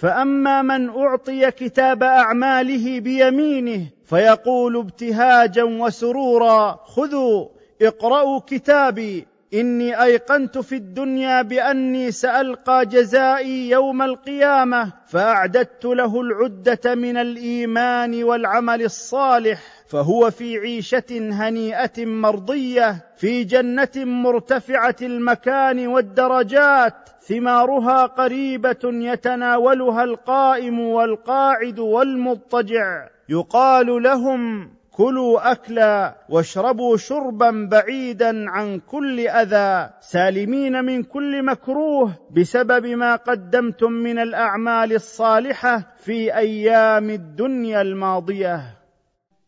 فأما 0.01 0.61
من 0.61 0.89
أعطي 0.89 1.51
كتاب 1.51 2.03
أعماله 2.03 2.99
بيمينه 2.99 3.87
فيقول 4.05 4.77
ابتهاجا 4.77 5.63
وسرورا 5.63 6.79
خذوا 6.85 7.47
اقرأوا 7.81 8.39
كتابي 8.47 9.27
إني 9.53 10.03
أيقنت 10.03 10.57
في 10.57 10.75
الدنيا 10.75 11.41
بأني 11.41 12.11
سألقى 12.11 12.85
جزائي 12.85 13.69
يوم 13.69 14.01
القيامة 14.01 14.93
فأعددت 15.07 15.85
له 15.85 16.21
العدة 16.21 16.95
من 16.95 17.17
الإيمان 17.17 18.23
والعمل 18.23 18.81
الصالح. 18.81 19.78
فهو 19.89 20.31
في 20.31 20.57
عيشة 20.57 21.11
هنيئة 21.11 22.05
مرضية 22.05 23.05
في 23.17 23.43
جنة 23.43 23.91
مرتفعة 23.95 24.95
المكان 25.01 25.87
والدرجات 25.87 27.09
ثمارها 27.21 28.05
قريبة 28.05 28.79
يتناولها 28.83 30.03
القائم 30.03 30.79
والقاعد 30.79 31.79
والمضطجع. 31.79 33.07
يقال 33.29 34.03
لهم 34.03 34.69
كلوا 34.91 35.51
أكلا 35.51 36.15
واشربوا 36.29 36.97
شربا 36.97 37.67
بعيدا 37.71 38.49
عن 38.49 38.79
كل 38.79 39.27
أذى 39.27 39.89
سالمين 40.01 40.85
من 40.85 41.03
كل 41.03 41.45
مكروه 41.45 42.15
بسبب 42.37 42.85
ما 42.85 43.15
قدمتم 43.15 43.91
من 43.91 44.19
الأعمال 44.19 44.93
الصالحة 44.93 45.83
في 45.97 46.35
أيام 46.35 47.09
الدنيا 47.09 47.81
الماضية. 47.81 48.78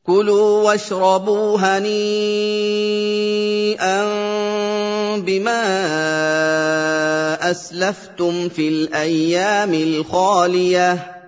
كلوا 0.06 0.64
واشربوا 0.64 1.58
هنيئا 1.58 1.92
بما 5.18 5.62
أسلفتم 7.52 8.50
في 8.50 8.68
الأيام 8.68 9.74
الخالية. 9.74 11.22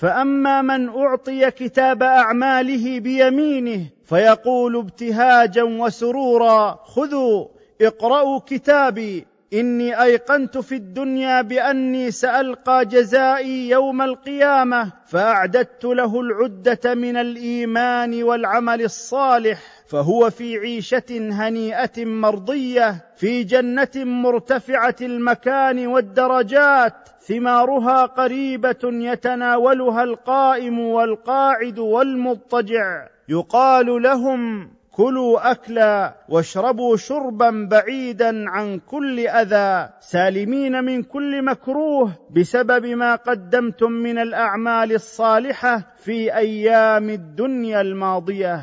فأما 0.00 0.62
من 0.62 0.88
أعطي 0.88 1.50
كتاب 1.50 2.02
أعماله 2.02 3.00
بيمينه 3.00 3.86
فيقول 4.04 4.76
ابتهاجا 4.76 5.62
وسرورا 5.62 6.78
خذوا 6.84 7.46
اقرأوا 7.80 8.40
كتابي. 8.46 9.26
إني 9.52 10.02
أيقنت 10.02 10.58
في 10.58 10.74
الدنيا 10.74 11.42
بأني 11.42 12.10
سألقى 12.10 12.84
جزائي 12.86 13.70
يوم 13.70 14.02
القيامة 14.02 14.92
فأعددت 15.06 15.84
له 15.84 16.20
العدة 16.20 16.94
من 16.94 17.16
الإيمان 17.16 18.22
والعمل 18.22 18.82
الصالح 18.82 19.60
فهو 19.88 20.30
في 20.30 20.58
عيشة 20.58 21.04
هنيئة 21.10 22.04
مرضية 22.04 23.04
في 23.16 23.44
جنة 23.44 23.88
مرتفعة 23.96 24.96
المكان 25.00 25.86
والدرجات 25.86 27.08
ثمارها 27.20 28.06
قريبة 28.06 28.80
يتناولها 28.84 30.04
القائم 30.04 30.78
والقاعد 30.78 31.78
والمضطجع 31.78 33.06
يقال 33.28 34.02
لهم 34.02 34.70
كلوا 34.92 35.50
اكلا 35.50 36.14
واشربوا 36.28 36.96
شربا 36.96 37.68
بعيدا 37.70 38.50
عن 38.50 38.78
كل 38.78 39.20
أذى 39.20 39.88
سالمين 40.00 40.84
من 40.84 41.02
كل 41.02 41.44
مكروه 41.44 42.12
بسبب 42.30 42.86
ما 42.86 43.14
قدمتم 43.14 43.92
من 43.92 44.18
الأعمال 44.18 44.92
الصالحة 44.92 45.94
في 46.04 46.36
أيام 46.36 47.10
الدنيا 47.10 47.80
الماضية. 47.80 48.60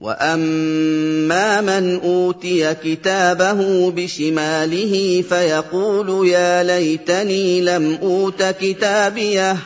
وأما 0.00 1.60
من 1.60 2.00
أوتي 2.00 2.74
كتابه 2.74 3.90
بشماله 3.90 5.22
فيقول 5.22 6.28
يا 6.28 6.62
ليتني 6.62 7.60
لم 7.60 7.98
أوت 8.02 8.42
كتابيه. 8.42 9.56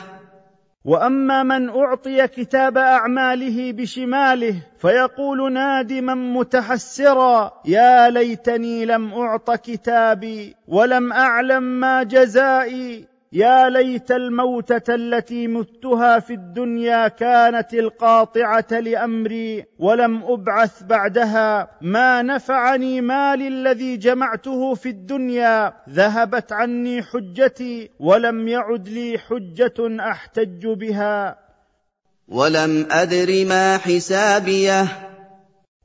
وأما 0.85 1.43
من 1.43 1.69
أعطي 1.69 2.27
كتاب 2.27 2.77
أعماله 2.77 3.71
بشماله 3.71 4.55
فيقول 4.77 5.53
نادما 5.53 6.15
متحسرا 6.15 7.61
يا 7.65 8.09
ليتني 8.09 8.85
لم 8.85 9.13
أعط 9.13 9.51
كتابي 9.51 10.55
ولم 10.67 11.13
أعلم 11.13 11.63
ما 11.63 12.03
جزائي. 12.03 13.12
يا 13.33 13.69
ليت 13.69 14.11
الموتة 14.11 14.95
التي 14.95 15.47
متها 15.47 16.19
في 16.19 16.33
الدنيا 16.33 17.07
كانت 17.07 17.73
القاطعة 17.73 18.67
لأمري 18.71 19.65
ولم 19.79 20.23
أبعث 20.23 20.83
بعدها. 20.83 21.67
ما 21.81 22.21
نفعني 22.21 23.01
مالي 23.01 23.47
الذي 23.47 23.97
جمعته 23.97 24.73
في 24.73 24.89
الدنيا 24.89 25.73
ذهبت 25.89 26.51
عني 26.51 27.03
حجتي 27.03 27.89
ولم 27.99 28.47
يعد 28.47 28.87
لي 28.87 29.17
حجة 29.17 30.09
أحتج 30.11 30.67
بها. 30.67 31.37
ولم 32.27 32.87
أدر 32.91 33.45
ما 33.45 33.77
حسابيه 33.77 35.12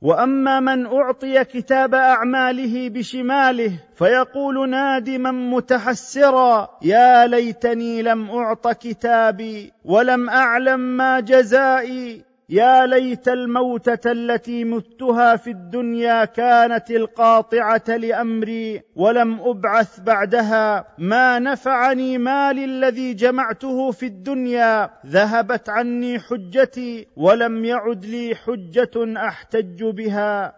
وأما 0.01 0.59
من 0.59 0.85
أعطي 0.85 1.43
كتاب 1.43 1.95
أعماله 1.95 2.89
بشماله 2.89 3.71
فيقول 3.95 4.69
نادما 4.69 5.31
متحسرا 5.31 6.69
يا 6.81 7.27
ليتني 7.27 8.01
لم 8.01 8.29
أعط 8.29 8.67
كتابي 8.67 9.73
ولم 9.85 10.29
أعلم 10.29 10.79
ما 10.79 11.19
جزائي. 11.19 12.28
يا 12.49 12.85
ليت 12.85 13.27
الموتة 13.27 14.11
التي 14.11 14.63
متها 14.63 15.35
في 15.35 15.49
الدنيا 15.49 16.25
كانت 16.25 16.91
القاطعة 16.91 17.83
لأمري 17.87 18.81
ولم 18.95 19.39
أبعث 19.41 19.99
بعدها. 19.99 20.87
ما 20.97 21.39
نفعني 21.39 22.17
مالي 22.17 22.65
الذي 22.65 23.13
جمعته 23.13 23.91
في 23.91 24.05
الدنيا 24.05 24.89
ذهبت 25.05 25.69
عني 25.69 26.19
حجتي 26.19 27.07
ولم 27.15 27.65
يعد 27.65 28.05
لي 28.05 28.35
حجة 28.35 29.25
أحتج 29.27 29.83
بها. 29.83 30.53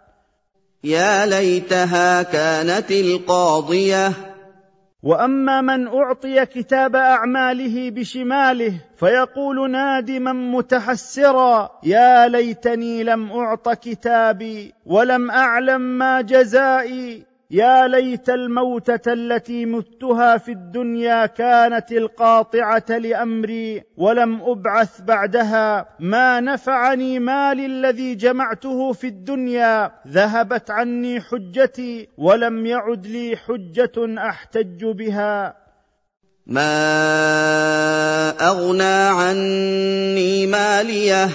يا 0.84 1.26
ليتها 1.26 2.24
كانت 2.24 2.92
القاضية 2.92 4.31
وأما 5.04 5.62
من 5.62 5.88
أعطي 5.88 6.46
كتاب 6.46 6.96
أعماله 6.96 7.90
بشماله 7.90 8.74
فيقول 8.96 9.72
نادما 9.72 10.34
متحسرا 10.34 11.80
يا 11.84 12.28
ليتني 12.28 13.04
لم 13.04 13.32
أعط 13.32 13.70
كتابي 13.70 14.74
ولم 14.86 15.32
أعلم 15.32 15.82
ما 15.82 16.22
جزائي. 16.22 17.31
يا 17.52 17.88
ليت 17.88 18.30
الموتة 18.30 19.14
التي 19.14 19.66
متها 19.66 20.38
في 20.38 20.52
الدنيا 20.52 21.26
كانت 21.26 21.92
القاطعة 21.92 22.86
لأمري 22.90 23.84
ولم 23.98 24.42
أبعث 24.42 25.02
بعدها. 25.02 25.86
ما 26.00 26.40
نفعني 26.40 27.20
مالي 27.20 27.66
الذي 27.66 28.16
جمعته 28.16 28.92
في 28.92 29.08
الدنيا 29.08 29.92
ذهبت 30.08 30.72
عني 30.72 31.22
حجتي 31.22 32.08
ولم 32.18 32.66
يعد 32.66 33.08
لي 33.08 33.36
حجة 33.36 34.28
أحتج 34.30 34.86
بها. 34.86 35.56
ما 36.46 36.70
أغنى 38.30 38.84
عني 39.22 40.48
ماليه 40.48 41.30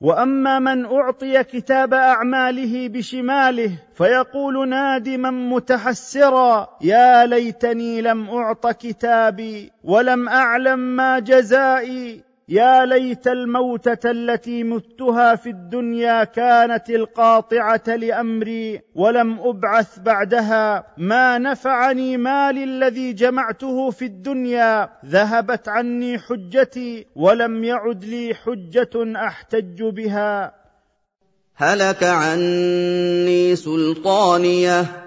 واما 0.00 0.58
من 0.58 0.84
اعطي 0.84 1.44
كتاب 1.44 1.94
اعماله 1.94 2.88
بشماله 2.88 3.78
فيقول 3.94 4.68
نادما 4.68 5.30
متحسرا 5.30 6.68
يا 6.80 7.26
ليتني 7.26 8.02
لم 8.02 8.30
اعط 8.30 8.66
كتابي 8.66 9.72
ولم 9.84 10.28
اعلم 10.28 10.78
ما 10.78 11.18
جزائي. 11.18 12.25
يا 12.48 12.86
ليت 12.86 13.26
الموتة 13.26 14.10
التي 14.10 14.64
متها 14.64 15.34
في 15.34 15.50
الدنيا 15.50 16.24
كانت 16.24 16.90
القاطعة 16.90 17.82
لأمري 17.86 18.80
ولم 18.94 19.40
أبعث 19.40 19.98
بعدها. 19.98 20.86
ما 20.98 21.38
نفعني 21.38 22.16
مالي 22.16 22.64
الذي 22.64 23.12
جمعته 23.12 23.90
في 23.90 24.04
الدنيا 24.04 24.90
ذهبت 25.06 25.68
عني 25.68 26.18
حجتي 26.18 27.06
ولم 27.16 27.64
يعد 27.64 28.04
لي 28.04 28.34
حجة 28.34 29.26
أحتج 29.26 29.82
بها. 29.82 30.54
هلك 31.56 32.02
عني 32.02 33.56
سلطانية. 33.56 35.05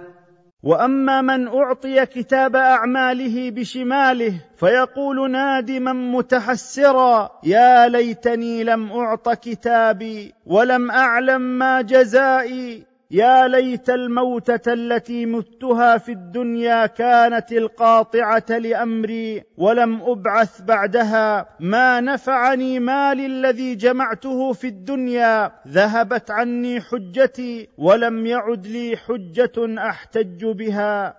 وأما 0.63 1.22
من 1.22 1.48
أعطي 1.48 2.06
كتاب 2.06 2.56
أعماله 2.56 3.52
بشماله 3.52 4.34
فيقول 4.58 5.32
نادما 5.32 5.93
متحسرا 5.93 7.39
يا 7.43 7.88
ليتني 7.88 8.63
لم 8.63 8.91
أعط 8.91 9.30
كتابي 9.30 10.34
ولم 10.45 10.91
أعلم 10.91 11.41
ما 11.41 11.82
جزائي. 11.82 12.88
يا 13.12 13.48
ليت 13.48 13.89
الموتة 13.89 14.74
التي 14.74 15.26
متها 15.26 15.98
في 15.98 16.12
الدنيا 16.12 16.86
كانت 16.86 17.52
القاطعة 17.52 18.45
لأمري 18.50 19.43
ولم 19.58 20.02
أبعث 20.02 20.62
بعدها. 20.62 21.50
ما 21.60 22.02
نفعني 22.02 22.80
مالي 22.80 23.26
الذي 23.26 23.76
جمعته 23.76 24.54
في 24.54 24.67
الدنيا 24.67 25.52
ذهبت 25.67 26.32
عني 26.32 26.82
حجتي 26.82 27.69
ولم 27.78 28.26
يعد 28.26 28.67
لي 28.67 28.98
حجة 28.98 29.88
أحتج 29.89 30.45
بها. 30.45 31.17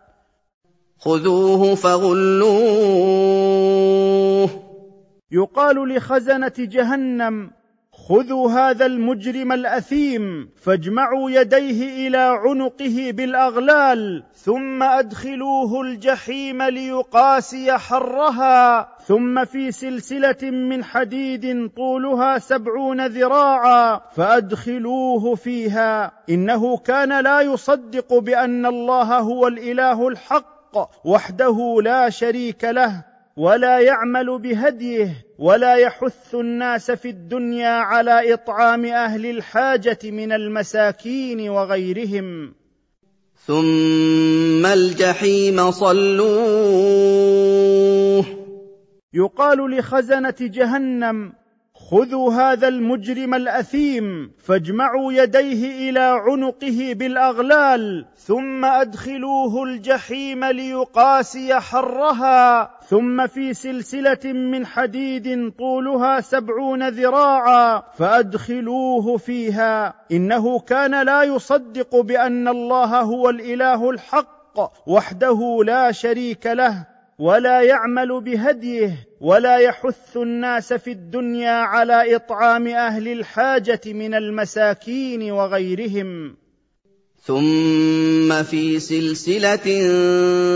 خذوه 0.99 1.75
فغلوه. 1.75 3.01
يقال 5.33 5.89
لخزنة 5.89 6.53
جهنم 6.59 7.51
خذوا 8.11 8.51
هذا 8.51 8.87
المجرم 8.87 9.53
الأثيم 9.53 10.51
فاجمعوا 10.57 11.31
يديه 11.31 12.09
إلى 12.09 12.41
عنقه 12.45 13.11
بالأغلال 13.11 14.23
ثم 14.35 14.83
أدخلوه 14.83 15.81
الجحيم 15.81 16.63
ليقاسي 16.63 17.79
حرها 17.79 18.89
ثم 19.07 19.45
في 19.45 19.73
سلسلة 19.73 20.51
من 20.51 20.85
حديد 20.85 21.71
طولها 21.77 22.39
سبعون 22.39 23.07
ذراعا 23.07 24.01
فأدخلوه 24.17 25.35
فيها. 25.35 26.13
إنه 26.31 26.77
كان 26.77 27.21
لا 27.21 27.41
يصدق 27.41 28.19
بأن 28.19 28.67
الله 28.67 29.19
هو 29.19 29.47
الإله 29.47 30.09
الحق 30.09 30.77
وحده 31.05 31.79
لا 31.83 32.11
شريك 32.11 32.65
له. 32.65 33.10
ولا 33.37 33.81
يعمل 33.81 34.39
بهديه 34.39 35.27
ولا 35.39 35.75
يحث 35.75 36.35
الناس 36.35 36.91
في 36.91 37.09
الدنيا 37.09 37.71
على 37.71 38.35
إطعام 38.35 38.85
أهل 38.85 39.27
الحاجة 39.27 39.99
من 40.05 40.33
المساكين 40.33 41.49
وغيرهم. 41.49 42.55
ثم 43.47 44.67
الجحيم 44.67 45.71
صلوه. 45.71 47.21
يقال 49.15 49.71
لخزنة 49.71 50.35
جهنم 50.41 51.33
خذوا 51.91 52.33
هذا 52.33 52.69
المجرم 52.69 53.35
الأثيم 53.35 54.33
فاجمعوا 54.45 55.13
يديه 55.13 55.91
إلى 55.91 56.23
عنقه 56.27 56.93
بالأغلال 56.95 58.07
ثم 58.17 58.65
أدخلوه 58.65 59.63
الجحيم 59.63 60.45
ليقاسي 60.45 61.61
حرها 61.61 62.71
ثم 62.89 63.27
في 63.27 63.55
سلسلة 63.55 64.33
من 64.33 64.67
حديد 64.67 65.53
طولها 65.59 66.21
سبعون 66.21 66.89
ذراعا 66.89 67.83
فأدخلوه 67.99 69.17
فيها. 69.17 69.95
إنه 70.13 70.59
كان 70.59 71.07
لا 71.07 71.23
يصدق 71.23 72.01
بأن 72.01 72.49
الله 72.49 73.01
هو 73.01 73.31
الإله 73.31 73.91
الحق 73.91 74.61
وحده 74.87 75.61
لا 75.65 75.93
شريك 75.93 76.47
له. 76.47 76.87
ولا 77.21 77.63
يعمل 77.63 78.21
بهديه 78.21 79.09
ولا 79.21 79.57
يحث 79.57 80.17
الناس 80.17 80.73
في 80.73 80.91
الدنيا 80.91 81.51
على 81.51 82.17
إطعام 82.17 82.67
أهل 82.67 83.09
الحاجة 83.09 83.81
من 83.87 84.15
المساكين 84.15 85.33
وغيرهم. 85.33 86.37
ثم 87.23 88.43
في 88.43 88.81
سلسلة 88.81 89.67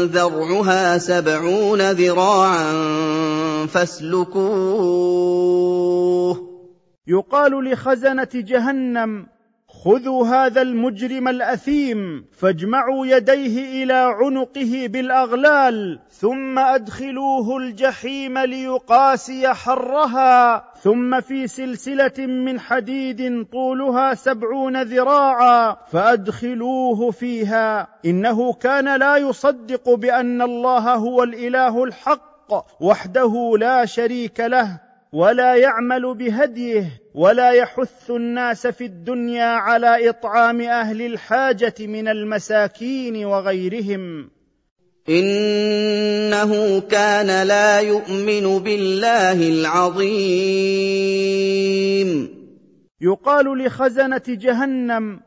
ذرعها 0.04 0.98
سبعون 0.98 1.90
ذراعا 1.90 2.72
فاسلكوه. 3.66 5.34
يقال 7.06 7.64
لخزنة 7.64 8.28
جهنم 8.34 9.33
خذوا 9.84 10.26
هذا 10.26 10.62
المجرم 10.62 11.28
الأثيم 11.28 12.24
فاجمعوا 12.32 13.06
يديه 13.06 13.84
إلى 13.84 14.16
عنقه 14.20 14.86
بالأغلال 14.86 15.98
ثم 16.10 16.58
أدخلوه 16.58 17.56
الجحيم 17.56 18.38
ليقاسي 18.38 19.48
حرها 19.48 20.64
ثم 20.82 21.20
في 21.20 21.46
سلسلة 21.46 22.26
من 22.26 22.60
حديد 22.60 23.46
طولها 23.52 24.14
سبعون 24.14 24.82
ذراعا 24.82 25.76
فأدخلوه 25.92 27.10
فيها. 27.10 27.88
إنه 28.04 28.52
كان 28.52 28.96
لا 28.96 29.16
يصدق 29.16 29.94
بأن 29.94 30.42
الله 30.42 30.94
هو 30.94 31.22
الإله 31.22 31.84
الحق 31.84 32.54
وحده 32.80 33.54
لا 33.58 33.84
شريك 33.84 34.40
له 34.40 34.83
ولا 35.14 35.54
يعمل 35.54 36.14
بهديه 36.14 37.02
ولا 37.14 37.50
يحث 37.50 38.10
الناس 38.10 38.66
في 38.66 38.84
الدنيا 38.84 39.44
على 39.44 40.08
إطعام 40.08 40.60
أهل 40.60 41.02
الحاجة 41.02 41.74
من 41.80 42.08
المساكين 42.08 43.24
وغيرهم. 43.24 44.30
إنه 45.08 46.80
كان 46.80 47.46
لا 47.46 47.80
يؤمن 47.80 48.58
بالله 48.58 49.48
العظيم. 49.48 50.04
يقال 53.00 53.58
لخزنة 53.58 54.22
جهنم 54.28 55.20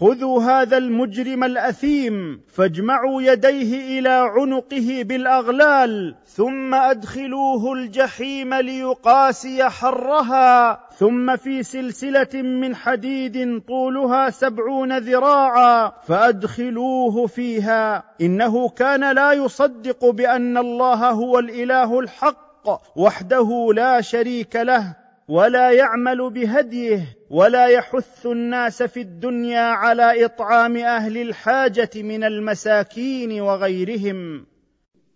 خذوا 0.00 0.42
هذا 0.42 0.76
المجرم 0.78 1.44
الأثيم 1.44 2.40
فاجمعوا 2.48 3.22
يديه 3.22 3.98
إلى 3.98 4.30
عنقه 4.36 5.02
بالأغلال 5.02 6.14
ثم 6.26 6.74
أدخلوه 6.74 7.72
الجحيم 7.72 8.54
ليقاسي 8.54 9.64
حرها 9.64 10.80
ثم 10.98 11.36
في 11.36 11.62
سلسلة 11.62 12.42
من 12.42 12.76
حديد 12.76 13.62
طولها 13.68 14.30
سبعون 14.30 14.98
ذراعا 14.98 15.92
فأدخلوه 16.06 17.26
فيها. 17.26 18.04
إنه 18.20 18.68
كان 18.68 19.12
لا 19.14 19.32
يصدق 19.32 20.10
بأن 20.10 20.58
الله 20.58 21.10
هو 21.10 21.38
الإله 21.38 22.00
الحق 22.00 22.68
وحده 22.96 23.70
لا 23.74 24.00
شريك 24.00 24.56
له. 24.56 25.05
ولا 25.28 25.70
يعمل 25.70 26.30
بهديه 26.30 27.16
ولا 27.30 27.66
يحث 27.66 28.26
الناس 28.26 28.82
في 28.82 29.00
الدنيا 29.00 29.60
على 29.60 30.24
إطعام 30.24 30.76
أهل 30.76 31.18
الحاجة 31.18 31.90
من 31.94 32.24
المساكين 32.24 33.40
وغيرهم. 33.40 34.46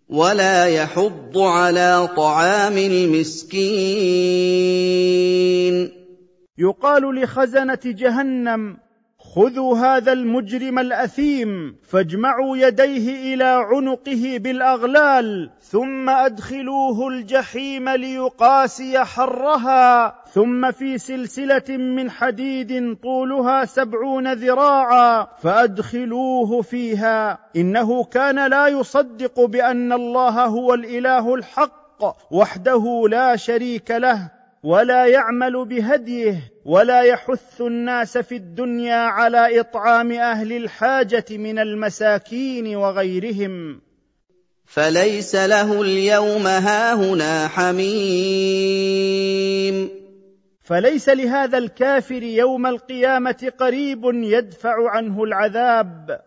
ولا 0.09 0.65
يحض 0.65 1.37
على 1.37 2.09
طعام 2.15 2.77
المسكين. 2.77 3.51
يقال 6.57 7.15
لخزنة 7.15 7.79
جهنم 7.85 8.77
خذوا 9.35 9.77
هذا 9.77 10.13
المجرم 10.13 10.79
الأثيم 10.79 11.75
فاجمعوا 11.83 12.57
يديه 12.57 13.33
إلى 13.33 13.43
عنقه 13.43 14.37
بالأغلال 14.37 15.49
ثم 15.61 16.09
أدخلوه 16.09 17.07
الجحيم 17.07 17.89
ليقاسي 17.89 18.99
حرها 18.99 20.15
ثم 20.33 20.71
في 20.71 20.97
سلسلة 20.97 21.77
من 21.77 22.11
حديد 22.11 22.97
طولها 23.03 23.65
سبعون 23.65 24.33
ذراعا 24.33 25.27
فأدخلوه 25.41 26.61
فيها. 26.61 27.39
إنه 27.55 28.03
كان 28.03 28.47
لا 28.49 28.67
يصدق 28.67 29.45
بأن 29.45 29.93
الله 29.93 30.45
هو 30.45 30.73
الإله 30.73 31.35
الحق 31.35 32.31
وحده 32.31 33.05
لا 33.09 33.35
شريك 33.35 33.91
له. 33.91 34.40
ولا 34.63 35.05
يعمل 35.05 35.65
بهديه 35.65 36.51
ولا 36.65 37.01
يحث 37.01 37.61
الناس 37.61 38.17
في 38.17 38.35
الدنيا 38.35 38.95
على 38.95 39.59
إطعام 39.59 40.11
أهل 40.11 40.53
الحاجة 40.53 41.25
من 41.29 41.59
المساكين 41.59 42.75
وغيرهم. 42.75 43.81
فليس 44.65 45.35
له 45.35 45.81
اليوم 45.81 46.47
هاهنا 46.47 47.47
حميم. 47.47 47.81
فليس 50.63 51.09
لهذا 51.09 51.57
الكافر 51.57 52.23
يوم 52.23 52.65
القيامة 52.65 53.51
قريب 53.59 54.05
يدفع 54.05 54.89
عنه 54.89 55.23
العذاب. 55.23 56.21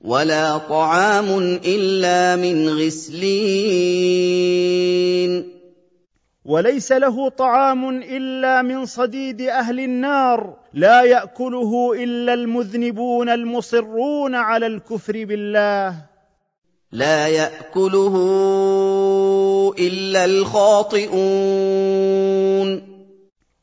ولا 0.00 0.58
طعام 0.58 1.58
إلا 1.64 2.36
من 2.36 2.68
غسلين. 2.68 3.56
وليس 6.46 6.92
له 6.92 7.28
طعام 7.28 7.88
إلا 8.02 8.62
من 8.62 8.86
صديد 8.86 9.40
أهل 9.42 9.80
النار 9.80 10.56
لا 10.74 11.02
يأكله 11.02 11.92
إلا 11.92 12.34
المذنبون 12.34 13.28
المصرون 13.28 14.34
على 14.34 14.66
الكفر 14.66 15.24
بالله. 15.24 15.94
لا 16.92 17.28
يأكله 17.28 18.14
إلا 19.78 20.24
الخاطئون. 20.24 21.16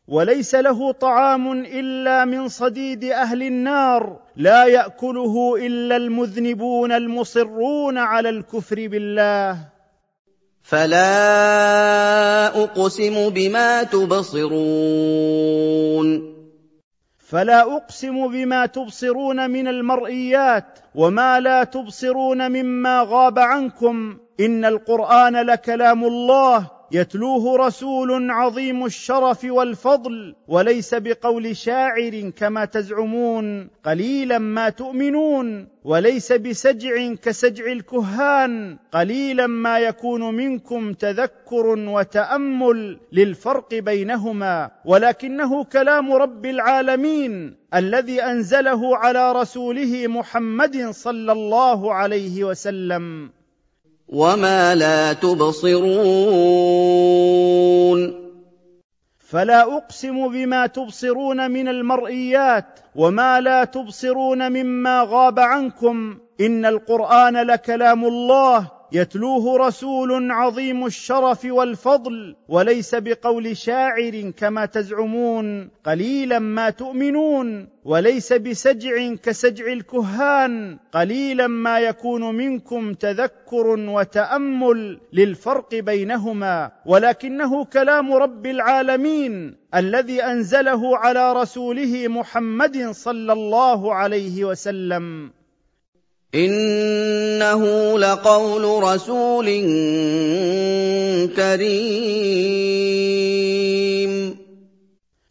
وليس 0.08 0.56
له 0.56 0.92
طعام 0.92 1.52
إلا 1.52 2.26
من 2.26 2.48
صديد 2.48 3.04
أهل 3.04 3.44
النار 3.44 4.20
لا 4.36 4.66
يأكله 4.66 5.56
إلا 5.66 5.96
المذنبون 5.96 6.92
المصرون 6.92 7.98
على 7.98 8.30
الكفر 8.30 8.88
بالله. 8.88 9.73
فلا 10.64 12.48
أقسم 12.64 13.30
بما 13.30 13.84
تبصرون. 13.84 14.54
فلا 17.18 17.62
أقسم 17.62 18.28
بما 18.28 18.66
تبصرون 18.66 19.50
من 19.50 19.68
المرئيات 19.68 20.80
وما 20.96 21.40
لا 21.40 21.64
تبصرون 21.64 22.52
مما 22.52 23.06
غاب 23.10 23.40
عنكم. 23.40 24.18
إن 24.40 24.66
القرآن 24.66 25.36
لكلام 25.36 26.04
الله 26.04 26.72
يتلوه 26.94 27.58
رسول 27.58 28.32
عظيم 28.32 28.86
الشرف 28.86 29.46
والفضل 29.46 30.36
وليس 30.48 30.96
بقول 30.96 31.56
شاعر 31.56 32.30
كما 32.30 32.66
تزعمون 32.66 33.70
قليلا 33.86 34.38
ما 34.38 34.70
تؤمنون 34.70 35.68
وليس 35.84 36.32
بسجع 36.32 37.14
كسجع 37.14 37.72
الكهان 37.72 38.78
قليلا 38.92 39.48
ما 39.48 39.80
يكون 39.80 40.36
منكم 40.36 40.94
تذكر 40.94 41.66
وتأمل 41.68 43.00
للفرق 43.12 43.74
بينهما 43.74 44.72
ولكنه 44.86 45.64
كلام 45.64 46.14
رب 46.14 46.46
العالمين 46.46 47.56
الذي 47.74 48.22
أنزله 48.22 48.98
على 48.98 49.32
رسوله 49.32 50.08
محمد 50.08 50.90
صلى 50.90 51.32
الله 51.32 51.94
عليه 51.94 52.44
وسلم. 52.44 53.30
وما 54.14 54.76
لا 54.76 55.14
تبصرون 55.14 55.84
فلا 59.18 59.62
اقسم 59.78 60.28
بما 60.28 60.68
تبصرون 60.68 61.52
من 61.52 61.68
المرئيات 61.68 62.80
وما 62.96 63.42
لا 63.42 63.64
تبصرون 63.64 64.52
مما 64.52 65.08
غاب 65.10 65.40
عنكم 65.40 66.18
ان 66.42 66.66
القران 66.66 67.38
لكلام 67.38 68.06
الله 68.06 68.72
يتلوه 68.94 69.68
رسول 69.68 70.32
عظيم 70.32 70.86
الشرف 70.86 71.46
والفضل 71.46 72.36
وليس 72.48 72.96
بقول 72.96 73.58
شاعر 73.58 74.32
كما 74.38 74.66
تزعمون 74.66 75.70
قليلا 75.86 76.40
ما 76.40 76.70
تؤمنون 76.70 77.68
وليس 77.86 78.34
بسجع 78.34 79.14
كسجع 79.24 79.74
الكهان 79.74 80.78
قليلا 80.92 81.48
ما 81.48 81.80
يكون 81.80 82.36
منكم 82.36 82.94
تذكر 82.94 83.68
وتأمل 83.68 85.00
للفرق 85.14 85.76
بينهما 85.76 86.72
ولكنه 86.86 87.66
كلام 87.66 88.14
رب 88.14 88.46
العالمين 88.46 89.56
الذي 89.76 90.24
أنزله 90.24 90.98
على 90.98 91.34
رسوله 91.34 92.08
محمد 92.08 92.92
صلى 92.92 93.34
الله 93.34 93.94
عليه 93.94 94.46
وسلم. 94.46 95.32
إنه 96.36 97.64
لقول 98.00 98.84
رسول 98.84 99.46
كريم. 101.36 102.54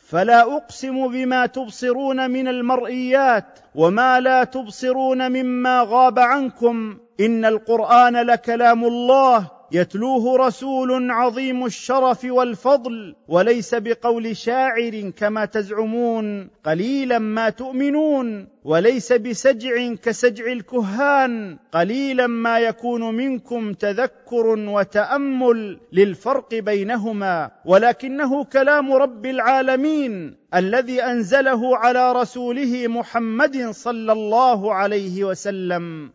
فلا 0.09 0.57
أقسم 0.57 1.09
بما 1.09 1.47
تبصرون 1.47 2.31
من 2.31 2.49
المرئيات 2.49 3.59
وما 3.75 4.21
لا 4.21 4.45
تبصرون 4.45 5.33
مما 5.33 5.87
غاب 5.89 6.19
عنكم. 6.19 6.97
إن 7.21 7.45
القرآن 7.45 8.17
لكلام 8.17 8.85
الله 8.85 9.62
يتلوه 9.75 10.47
رسول 10.47 11.11
عظيم 11.11 11.65
الشرف 11.65 12.25
والفضل 12.25 13.15
وليس 13.29 13.75
بقول 13.75 14.37
شاعر 14.37 15.11
كما 15.17 15.45
تزعمون 15.45 16.51
قليلا 16.65 17.19
ما 17.19 17.51
تؤمنون 17.51 18.49
وليس 18.65 19.13
بسجع 19.13 19.95
كسجع 19.95 20.53
الكهان 20.53 21.59
قليلا 21.73 22.27
ما 22.27 22.59
يكون 22.59 23.15
منكم 23.15 23.73
تذكر 23.73 24.47
وتأمل 24.47 25.81
للفرق 25.93 26.55
بينهما 26.55 27.51
ولكنه 27.65 28.45
كلام 28.45 28.93
رب 28.93 29.27
العالمين 29.27 30.37
الذي 30.55 31.03
أنزله 31.03 31.77
على 31.77 32.13
رسوله 32.13 32.89
محمد 32.89 33.71
صلى 33.71 34.13
الله 34.13 34.75
عليه 34.75 35.25
وسلم. 35.25 36.13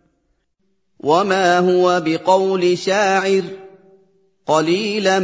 وما 0.99 1.59
هو 1.59 2.01
بقول 2.05 2.77
شاعر 2.77 3.43
قليلا 4.45 5.19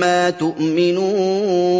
ما 0.00 0.30
تؤمنون 0.30 1.74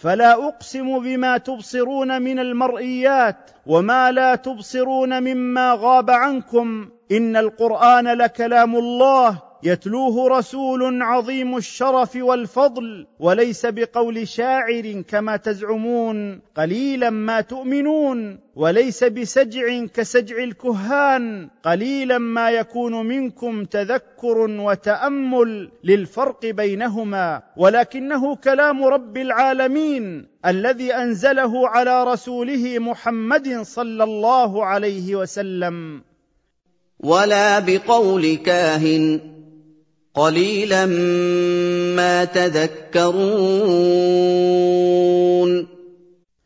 فلا 0.00 0.32
اقسم 0.48 0.98
بما 0.98 1.38
تبصرون 1.38 2.22
من 2.22 2.38
المرئيات 2.38 3.50
وما 3.66 4.12
لا 4.12 4.34
تبصرون 4.34 5.22
مما 5.22 5.74
غاب 5.80 6.10
عنكم 6.10 6.88
ان 7.12 7.36
القران 7.36 8.08
لكلام 8.08 8.76
الله 8.76 9.49
يتلوه 9.62 10.38
رسول 10.38 11.02
عظيم 11.02 11.56
الشرف 11.56 12.16
والفضل 12.16 13.06
وليس 13.18 13.66
بقول 13.66 14.28
شاعر 14.28 15.02
كما 15.08 15.36
تزعمون 15.36 16.40
قليلا 16.56 17.10
ما 17.10 17.40
تؤمنون 17.40 18.38
وليس 18.56 19.04
بسجع 19.04 19.84
كسجع 19.94 20.44
الكهان 20.44 21.50
قليلا 21.62 22.18
ما 22.18 22.50
يكون 22.50 23.06
منكم 23.06 23.64
تذكر 23.64 24.38
وتأمل 24.38 25.70
للفرق 25.84 26.46
بينهما 26.46 27.42
ولكنه 27.56 28.36
كلام 28.36 28.84
رب 28.84 29.16
العالمين 29.16 30.26
الذي 30.46 30.94
أنزله 30.94 31.68
على 31.68 32.04
رسوله 32.04 32.78
محمد 32.78 33.62
صلى 33.62 34.04
الله 34.04 34.64
عليه 34.64 35.16
وسلم. 35.16 36.02
ولا 37.00 37.58
بقول 37.58 38.34
كاهن 38.34 39.20
قليلا 40.14 40.86
ما 41.96 42.24
تذكرون 42.24 43.20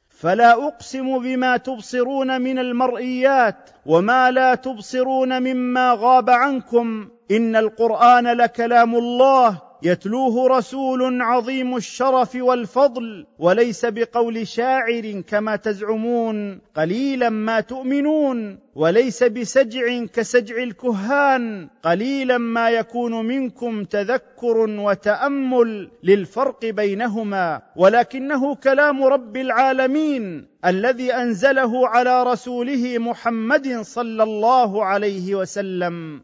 فلا 0.09 0.53
اقسم 0.53 1.19
بما 1.19 1.57
تبصرون 1.57 2.41
من 2.41 2.59
المرئيات 2.59 3.71
وما 3.87 4.31
لا 4.31 4.55
تبصرون 4.55 5.43
مما 5.43 5.97
غاب 6.01 6.31
عنكم 6.31 7.09
ان 7.31 7.57
القران 7.57 8.27
لكلام 8.27 8.95
الله 8.95 9.63
يتلوه 9.85 10.49
رسول 10.49 11.23
عظيم 11.23 11.77
الشرف 11.77 12.35
والفضل 12.35 13.27
وليس 13.39 13.87
بقول 13.87 14.47
شاعر 14.47 15.21
كما 15.21 15.57
تزعمون 15.57 16.61
قليلا 16.77 17.29
ما 17.29 17.61
تؤمنون 17.61 18.59
وليس 18.75 19.23
بسجع 19.23 20.05
كسجع 20.05 20.63
الكهان 20.63 21.69
قليلا 21.83 22.39
ما 22.39 22.71
يكون 22.71 23.27
منكم 23.27 23.85
تذكر 23.85 24.57
وتأمل 24.59 25.91
للفرق 26.05 26.65
بينهما 26.65 27.63
ولكنه 27.77 28.55
كلام 28.55 29.05
رب 29.05 29.37
العالمين 29.37 30.47
الذي 30.65 31.13
أنزله 31.15 31.89
على 31.89 32.23
رسوله 32.23 32.99
محمد 32.99 33.81
صلى 33.81 34.23
الله 34.23 34.85
عليه 34.85 35.35
وسلم. 35.35 36.21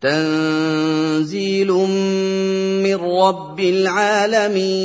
تنزيل 0.00 1.72
من 2.82 2.94
رب 2.94 3.60
العالمين. 3.60 4.78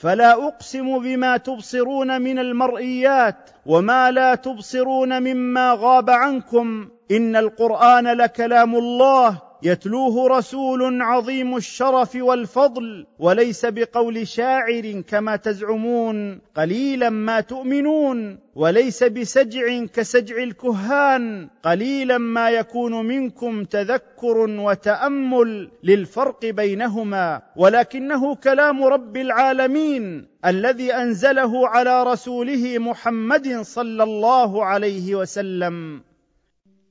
فلا 0.00 0.32
أقسم 0.48 0.98
بما 0.98 1.36
تبصرون 1.36 2.22
من 2.22 2.38
المرئيات 2.38 3.50
وما 3.66 4.10
لا 4.10 4.34
تبصرون 4.34 5.22
مما 5.22 5.76
غاب 5.80 6.10
عنكم. 6.10 6.88
إن 7.10 7.36
القرآن 7.36 8.06
لكلام 8.06 8.76
الله 8.76 9.51
يتلوه 9.64 10.28
رسول 10.38 11.02
عظيم 11.02 11.56
الشرف 11.56 12.16
والفضل 12.16 13.06
وليس 13.18 13.66
بقول 13.66 14.28
شاعر 14.28 15.00
كما 15.08 15.36
تزعمون 15.36 16.40
قليلا 16.56 17.10
ما 17.10 17.40
تؤمنون 17.40 18.38
وليس 18.54 19.04
بسجع 19.04 19.84
كسجع 19.84 20.42
الكهان 20.42 21.48
قليلا 21.62 22.18
ما 22.18 22.50
يكون 22.50 23.06
منكم 23.06 23.64
تذكر 23.64 24.36
وتأمل 24.38 25.70
للفرق 25.84 26.46
بينهما 26.46 27.42
ولكنه 27.56 28.34
كلام 28.34 28.84
رب 28.84 29.16
العالمين 29.16 30.26
الذي 30.46 30.94
أنزله 30.94 31.68
على 31.68 32.02
رسوله 32.02 32.78
محمد 32.78 33.60
صلى 33.60 34.02
الله 34.02 34.64
عليه 34.64 35.14
وسلم. 35.14 36.02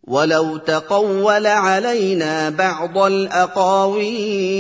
ولو 0.03 0.57
تقول 0.57 1.47
علينا 1.47 2.49
بعض 2.49 2.97
الاقاويل 2.97 4.51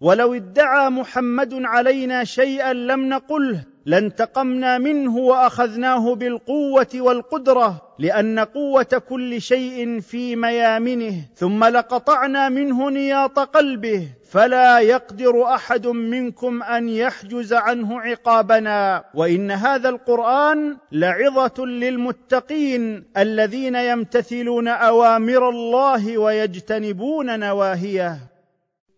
ولو 0.00 0.34
ادعى 0.34 0.90
محمد 0.90 1.54
علينا 1.54 2.24
شيئا 2.24 2.72
لم 2.72 3.08
نقله 3.08 3.64
لانتقمنا 3.86 4.78
منه 4.78 5.16
وأخذناه 5.16 6.14
بالقوة 6.14 6.88
والقدرة 6.94 7.82
لأن 7.98 8.38
قوة 8.38 9.02
كل 9.08 9.40
شيء 9.40 10.00
في 10.00 10.36
ميامنه 10.36 11.14
ثم 11.34 11.64
لقطعنا 11.64 12.48
منه 12.48 12.90
نياط 12.90 13.38
قلبه 13.38 14.08
فلا 14.30 14.78
يقدر 14.78 15.44
أحد 15.44 15.86
منكم 15.86 16.62
أن 16.62 16.88
يحجز 16.88 17.52
عنه 17.52 18.00
عقابنا. 18.00 19.04
وإن 19.14 19.50
هذا 19.50 19.88
القرآن 19.88 20.76
لعظة 20.92 21.66
للمتقين 21.66 23.04
الذين 23.16 23.74
يمتثلون 23.74 24.68
أوامر 24.68 25.48
الله 25.48 26.18
ويجتنبون 26.18 27.40
نواهيه. 27.40 28.18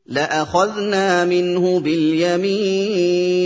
لأخذنا 0.07 1.24
منه 1.24 1.81
باليمين. 1.81 3.38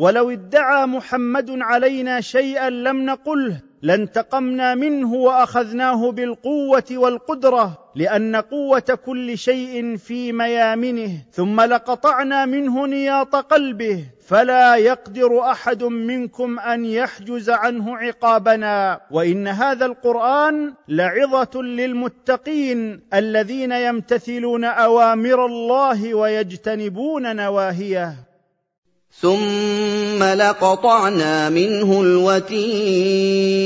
ولو 0.00 0.30
ادعى 0.30 0.86
محمد 0.86 1.50
علينا 1.50 2.20
شيئا 2.20 2.70
لم 2.70 3.04
نقله 3.06 3.60
لانتقمنا 3.82 4.74
منه 4.74 5.14
وأخذناه 5.14 6.10
بالقوة 6.10 6.84
والقدرة 6.90 7.78
لأن 7.94 8.36
قوة 8.36 8.98
كل 9.06 9.38
شيء 9.38 9.96
في 9.96 10.32
ميامنه 10.32 11.10
ثم 11.32 11.60
لقطعنا 11.60 12.46
منه 12.46 12.86
نياط 12.86 13.36
قلبه 13.36 14.04
فلا 14.26 14.76
يقدر 14.76 15.40
أحد 15.40 15.84
منكم 15.84 16.58
أن 16.58 16.84
يحجز 16.84 17.50
عنه 17.50 17.96
عقابنا. 17.96 19.00
وإن 19.10 19.48
هذا 19.48 19.86
القرآن 19.86 20.74
لعظة 20.88 21.62
للمتقين 21.62 23.00
الذين 23.14 23.72
يمتثلون 23.72 24.64
أوامر 24.64 25.46
الله 25.46 26.14
ويجتنبون 26.14 27.36
نواهيه. 27.36 28.29
ثم 29.10 30.22
لقطعنا 30.22 31.48
منه 31.48 32.00
الوتين. 32.02 33.60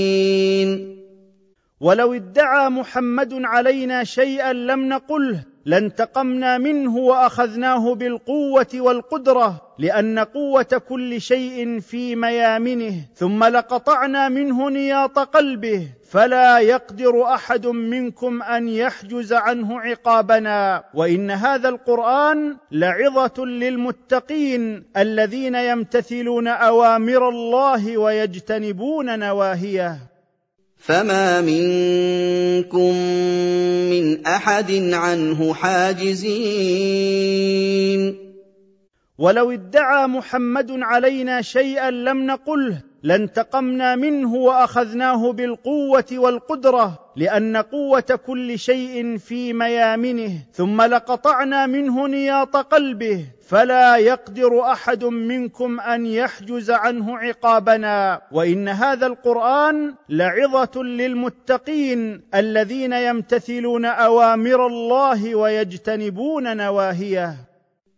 ولو 1.80 2.14
ادعى 2.14 2.68
محمد 2.68 3.34
علينا 3.34 4.04
شيئا 4.04 4.52
لم 4.52 4.88
نقله 4.88 5.53
لانتقمنا 5.66 6.58
منه 6.58 6.96
وأخذناه 6.96 7.94
بالقوة 7.94 8.66
والقدرة 8.74 9.74
لأن 9.78 10.18
قوة 10.18 10.82
كل 10.88 11.20
شيء 11.20 11.80
في 11.80 12.16
ميامنه 12.16 12.94
ثم 13.14 13.44
لقطعنا 13.44 14.28
منه 14.28 14.70
نياط 14.70 15.18
قلبه 15.18 15.88
فلا 16.10 16.58
يقدر 16.58 17.24
أحد 17.34 17.66
منكم 17.66 18.42
أن 18.42 18.68
يحجز 18.68 19.32
عنه 19.32 19.80
عقابنا. 19.80 20.84
وإن 20.94 21.30
هذا 21.30 21.68
القرآن 21.68 22.56
لعظة 22.72 23.44
للمتقين 23.44 24.84
الذين 24.96 25.54
يمتثلون 25.54 26.48
أوامر 26.48 27.28
الله 27.28 27.98
ويجتنبون 27.98 29.18
نواهيه. 29.18 30.13
فما 30.86 31.40
منكم 31.40 32.94
من 33.90 34.26
احد 34.26 34.70
عنه 34.92 35.54
حاجزين 35.54 36.34
ولو 39.18 39.50
ادعى 39.50 40.06
محمد 40.06 40.70
علينا 40.70 41.42
شيئا 41.42 41.90
لم 41.90 42.26
نقله 42.26 42.82
لانتقمنا 43.04 43.96
منه 43.96 44.34
وأخذناه 44.34 45.32
بالقوة 45.32 46.04
والقدرة 46.12 46.98
لأن 47.16 47.56
قوة 47.56 48.20
كل 48.26 48.58
شيء 48.58 49.16
في 49.18 49.52
ميامنه 49.52 50.32
ثم 50.52 50.82
لقطعنا 50.82 51.66
منه 51.66 52.08
نياط 52.08 52.56
قلبه 52.56 53.24
فلا 53.48 53.96
يقدر 53.96 54.62
أحد 54.62 55.04
منكم 55.04 55.80
أن 55.80 56.06
يحجز 56.06 56.70
عنه 56.70 57.18
عقابنا. 57.18 58.22
وإن 58.32 58.68
هذا 58.68 59.06
القرآن 59.06 59.94
لعظة 60.08 60.82
للمتقين 60.82 62.20
الذين 62.34 62.92
يمتثلون 62.92 63.84
أوامر 63.84 64.66
الله 64.66 65.34
ويجتنبون 65.34 66.56
نواهيه. 66.56 67.36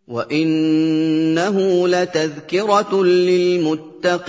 وانه 0.07 1.87
لتذكره 1.87 3.03
للمتقين 3.03 4.27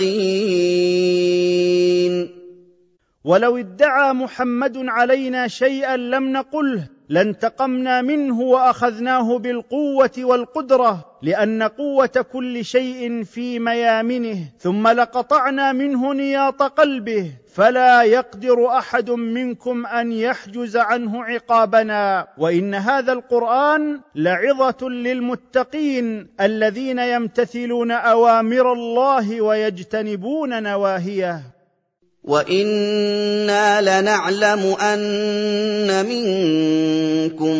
ولو 3.23 3.57
ادعى 3.57 4.13
محمد 4.13 4.77
علينا 4.77 5.47
شيئا 5.47 5.97
لم 5.97 6.31
نقله 6.31 6.98
لانتقمنا 7.09 8.01
منه 8.01 8.39
وأخذناه 8.41 9.37
بالقوة 9.37 10.11
والقدرة 10.17 11.05
لأن 11.21 11.63
قوة 11.63 12.25
كل 12.33 12.65
شيء 12.65 13.23
في 13.23 13.59
ميامنه 13.59 14.37
ثم 14.59 14.87
لقطعنا 14.87 15.71
منه 15.71 16.13
نياط 16.13 16.63
قلبه 16.63 17.31
فلا 17.53 18.03
يقدر 18.03 18.67
أحد 18.67 19.09
منكم 19.09 19.85
أن 19.85 20.11
يحجز 20.11 20.77
عنه 20.77 21.23
عقابنا. 21.23 22.27
وإن 22.37 22.75
هذا 22.75 23.13
القرآن 23.13 23.99
لعظة 24.15 24.89
للمتقين 24.89 26.27
الذين 26.41 26.99
يمتثلون 26.99 27.91
أوامر 27.91 28.73
الله 28.73 29.41
ويجتنبون 29.41 30.63
نواهيه. 30.63 31.58
وأنا 32.29 33.81
لنعلم 33.81 34.75
ان 34.81 36.05
منكم 36.05 37.57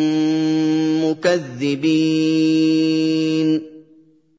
مكذبين 1.10 2.50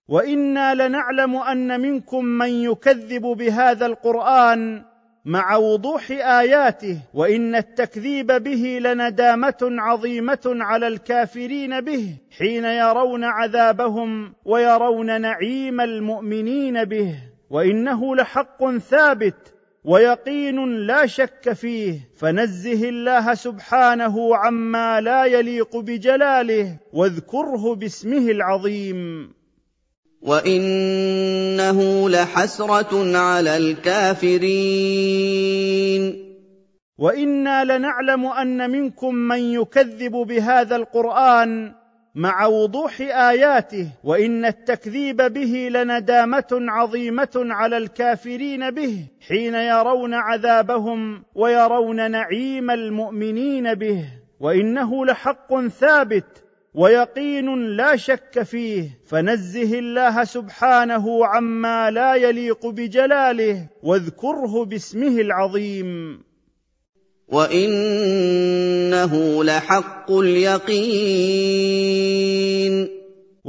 وأنا 0.07 0.75
لنعلم 0.75 1.35
ان 1.35 1.81
منكم 1.81 2.25
من 2.25 2.49
يكذب 2.49 3.21
بهذا 3.21 3.85
القران 3.85 4.83
مع 5.25 5.55
وضوح 5.55 6.11
اياته 6.11 6.97
وان 7.13 7.55
التكذيب 7.55 8.27
به 8.27 8.79
لندامه 8.81 9.57
عظيمه 9.61 10.41
على 10.45 10.87
الكافرين 10.87 11.81
به 11.81 12.15
حين 12.37 12.65
يرون 12.65 13.23
عذابهم 13.23 14.33
ويرون 14.45 15.21
نعيم 15.21 15.81
المؤمنين 15.81 16.83
به 16.85 17.15
وانه 17.49 18.15
لحق 18.15 18.77
ثابت 18.77 19.60
ويقين 19.83 20.87
لا 20.87 21.05
شك 21.05 21.53
فيه 21.53 22.09
فنزه 22.17 22.89
الله 22.89 23.33
سبحانه 23.33 24.35
عما 24.35 25.01
لا 25.01 25.25
يليق 25.25 25.77
بجلاله 25.77 26.77
واذكره 26.93 27.75
باسمه 27.75 28.31
العظيم. 28.31 29.31
وإنه 30.21 32.09
لحسرة 32.09 33.17
على 33.17 33.57
الكافرين. 33.57 34.41
وإنا 36.97 37.63
لنعلم 37.63 38.25
أن 38.25 38.69
منكم 38.69 39.15
من 39.15 39.39
يكذب 39.53 40.11
بهذا 40.11 40.75
القرآن 40.75 41.80
مع 42.15 42.45
وضوح 42.45 43.01
آياته 43.01 43.87
وإن 44.03 44.45
التكذيب 44.45 45.17
به 45.17 45.69
لندامة 45.71 46.47
عظيمة 46.51 47.29
على 47.35 47.77
الكافرين 47.77 48.71
به 48.71 49.05
حين 49.27 49.55
يرون 49.55 50.13
عذابهم 50.13 51.23
ويرون 51.35 52.11
نعيم 52.11 52.71
المؤمنين 52.71 53.73
به. 53.73 54.05
وإنه 54.39 55.05
لحق 55.05 55.67
ثابت 55.67 56.43
ويقين 56.73 57.77
لا 57.77 57.95
شك 57.95 58.43
فيه. 58.43 58.99
فنزه 59.07 59.79
الله 59.79 60.23
سبحانه 60.23 61.25
عما 61.25 61.91
لا 61.91 62.15
يليق 62.15 62.67
بجلاله 62.67 63.67
واذكره 63.83 64.65
باسمه 64.65 65.21
العظيم. 65.21 66.21
وإنه 67.27 69.13
لحق 69.43 70.11
اليقين. 70.11 71.90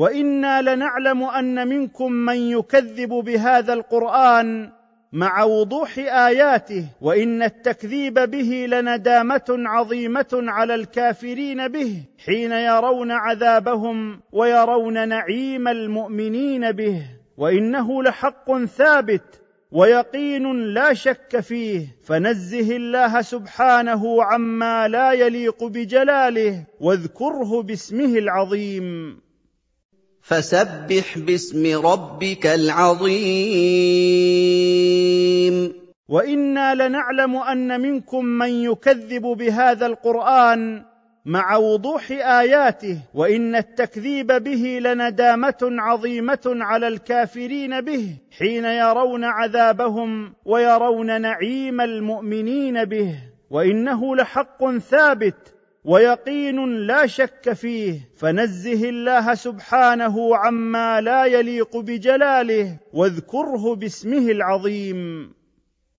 وإنا 0.02 0.62
لنعلم 0.62 1.22
أن 1.22 1.68
منكم 1.68 2.12
من 2.12 2.36
يكذب 2.36 3.08
بهذا 3.08 3.72
القرآن 3.72 4.70
مع 5.12 5.44
وضوح 5.44 5.98
آياته 5.98 6.86
وإن 7.00 7.42
التكذيب 7.42 8.14
به 8.14 8.66
لندامة 8.68 9.44
عظيمة 9.48 10.28
على 10.32 10.74
الكافرين 10.74 11.68
به 11.68 12.02
حين 12.26 12.52
يرون 12.52 13.10
عذابهم 13.10 14.20
ويرون 14.32 15.08
نعيم 15.08 15.68
المؤمنين 15.68 16.72
به. 16.72 17.02
وإنه 17.36 18.02
لحق 18.02 18.64
ثابت 18.64 19.42
ويقين 19.72 20.74
لا 20.74 20.94
شك 20.94 21.40
فيه. 21.40 21.86
فنزه 22.04 22.76
الله 22.76 23.22
سبحانه 23.22 24.24
عما 24.24 24.88
لا 24.88 25.12
يليق 25.12 25.64
بجلاله 25.64 26.64
واذكره 26.80 27.62
باسمه 27.62 28.18
العظيم. 28.18 29.18
فسبح 30.22 31.18
باسم 31.18 31.86
ربك 31.86 32.46
العظيم. 32.46 33.62
وإنا 36.08 36.74
لنعلم 36.74 37.36
أن 37.36 37.80
منكم 37.80 38.24
من 38.24 38.48
يكذب 38.48 39.22
بهذا 39.22 39.86
القرآن 39.86 40.82
مع 41.26 41.56
وضوح 41.56 42.10
آياته 42.10 42.98
وإن 43.14 43.56
التكذيب 43.56 44.26
به 44.26 44.78
لندامة 44.82 45.58
عظيمة 45.62 46.40
على 46.46 46.88
الكافرين 46.88 47.80
به 47.80 48.16
حين 48.38 48.64
يرون 48.64 49.24
عذابهم 49.24 50.34
ويرون 50.44 51.20
نعيم 51.20 51.80
المؤمنين 51.80 52.84
به. 52.84 53.14
وإنه 53.50 54.16
لحق 54.16 54.78
ثابت 54.78 55.51
ويقين 55.84 56.86
لا 56.86 57.06
شك 57.06 57.52
فيه 57.52 58.10
فنزه 58.16 58.88
الله 58.88 59.34
سبحانه 59.34 60.36
عما 60.36 61.00
لا 61.00 61.24
يليق 61.24 61.76
بجلاله 61.76 62.78
واذكره 62.92 63.74
باسمه 63.74 64.30
العظيم. 64.30 65.32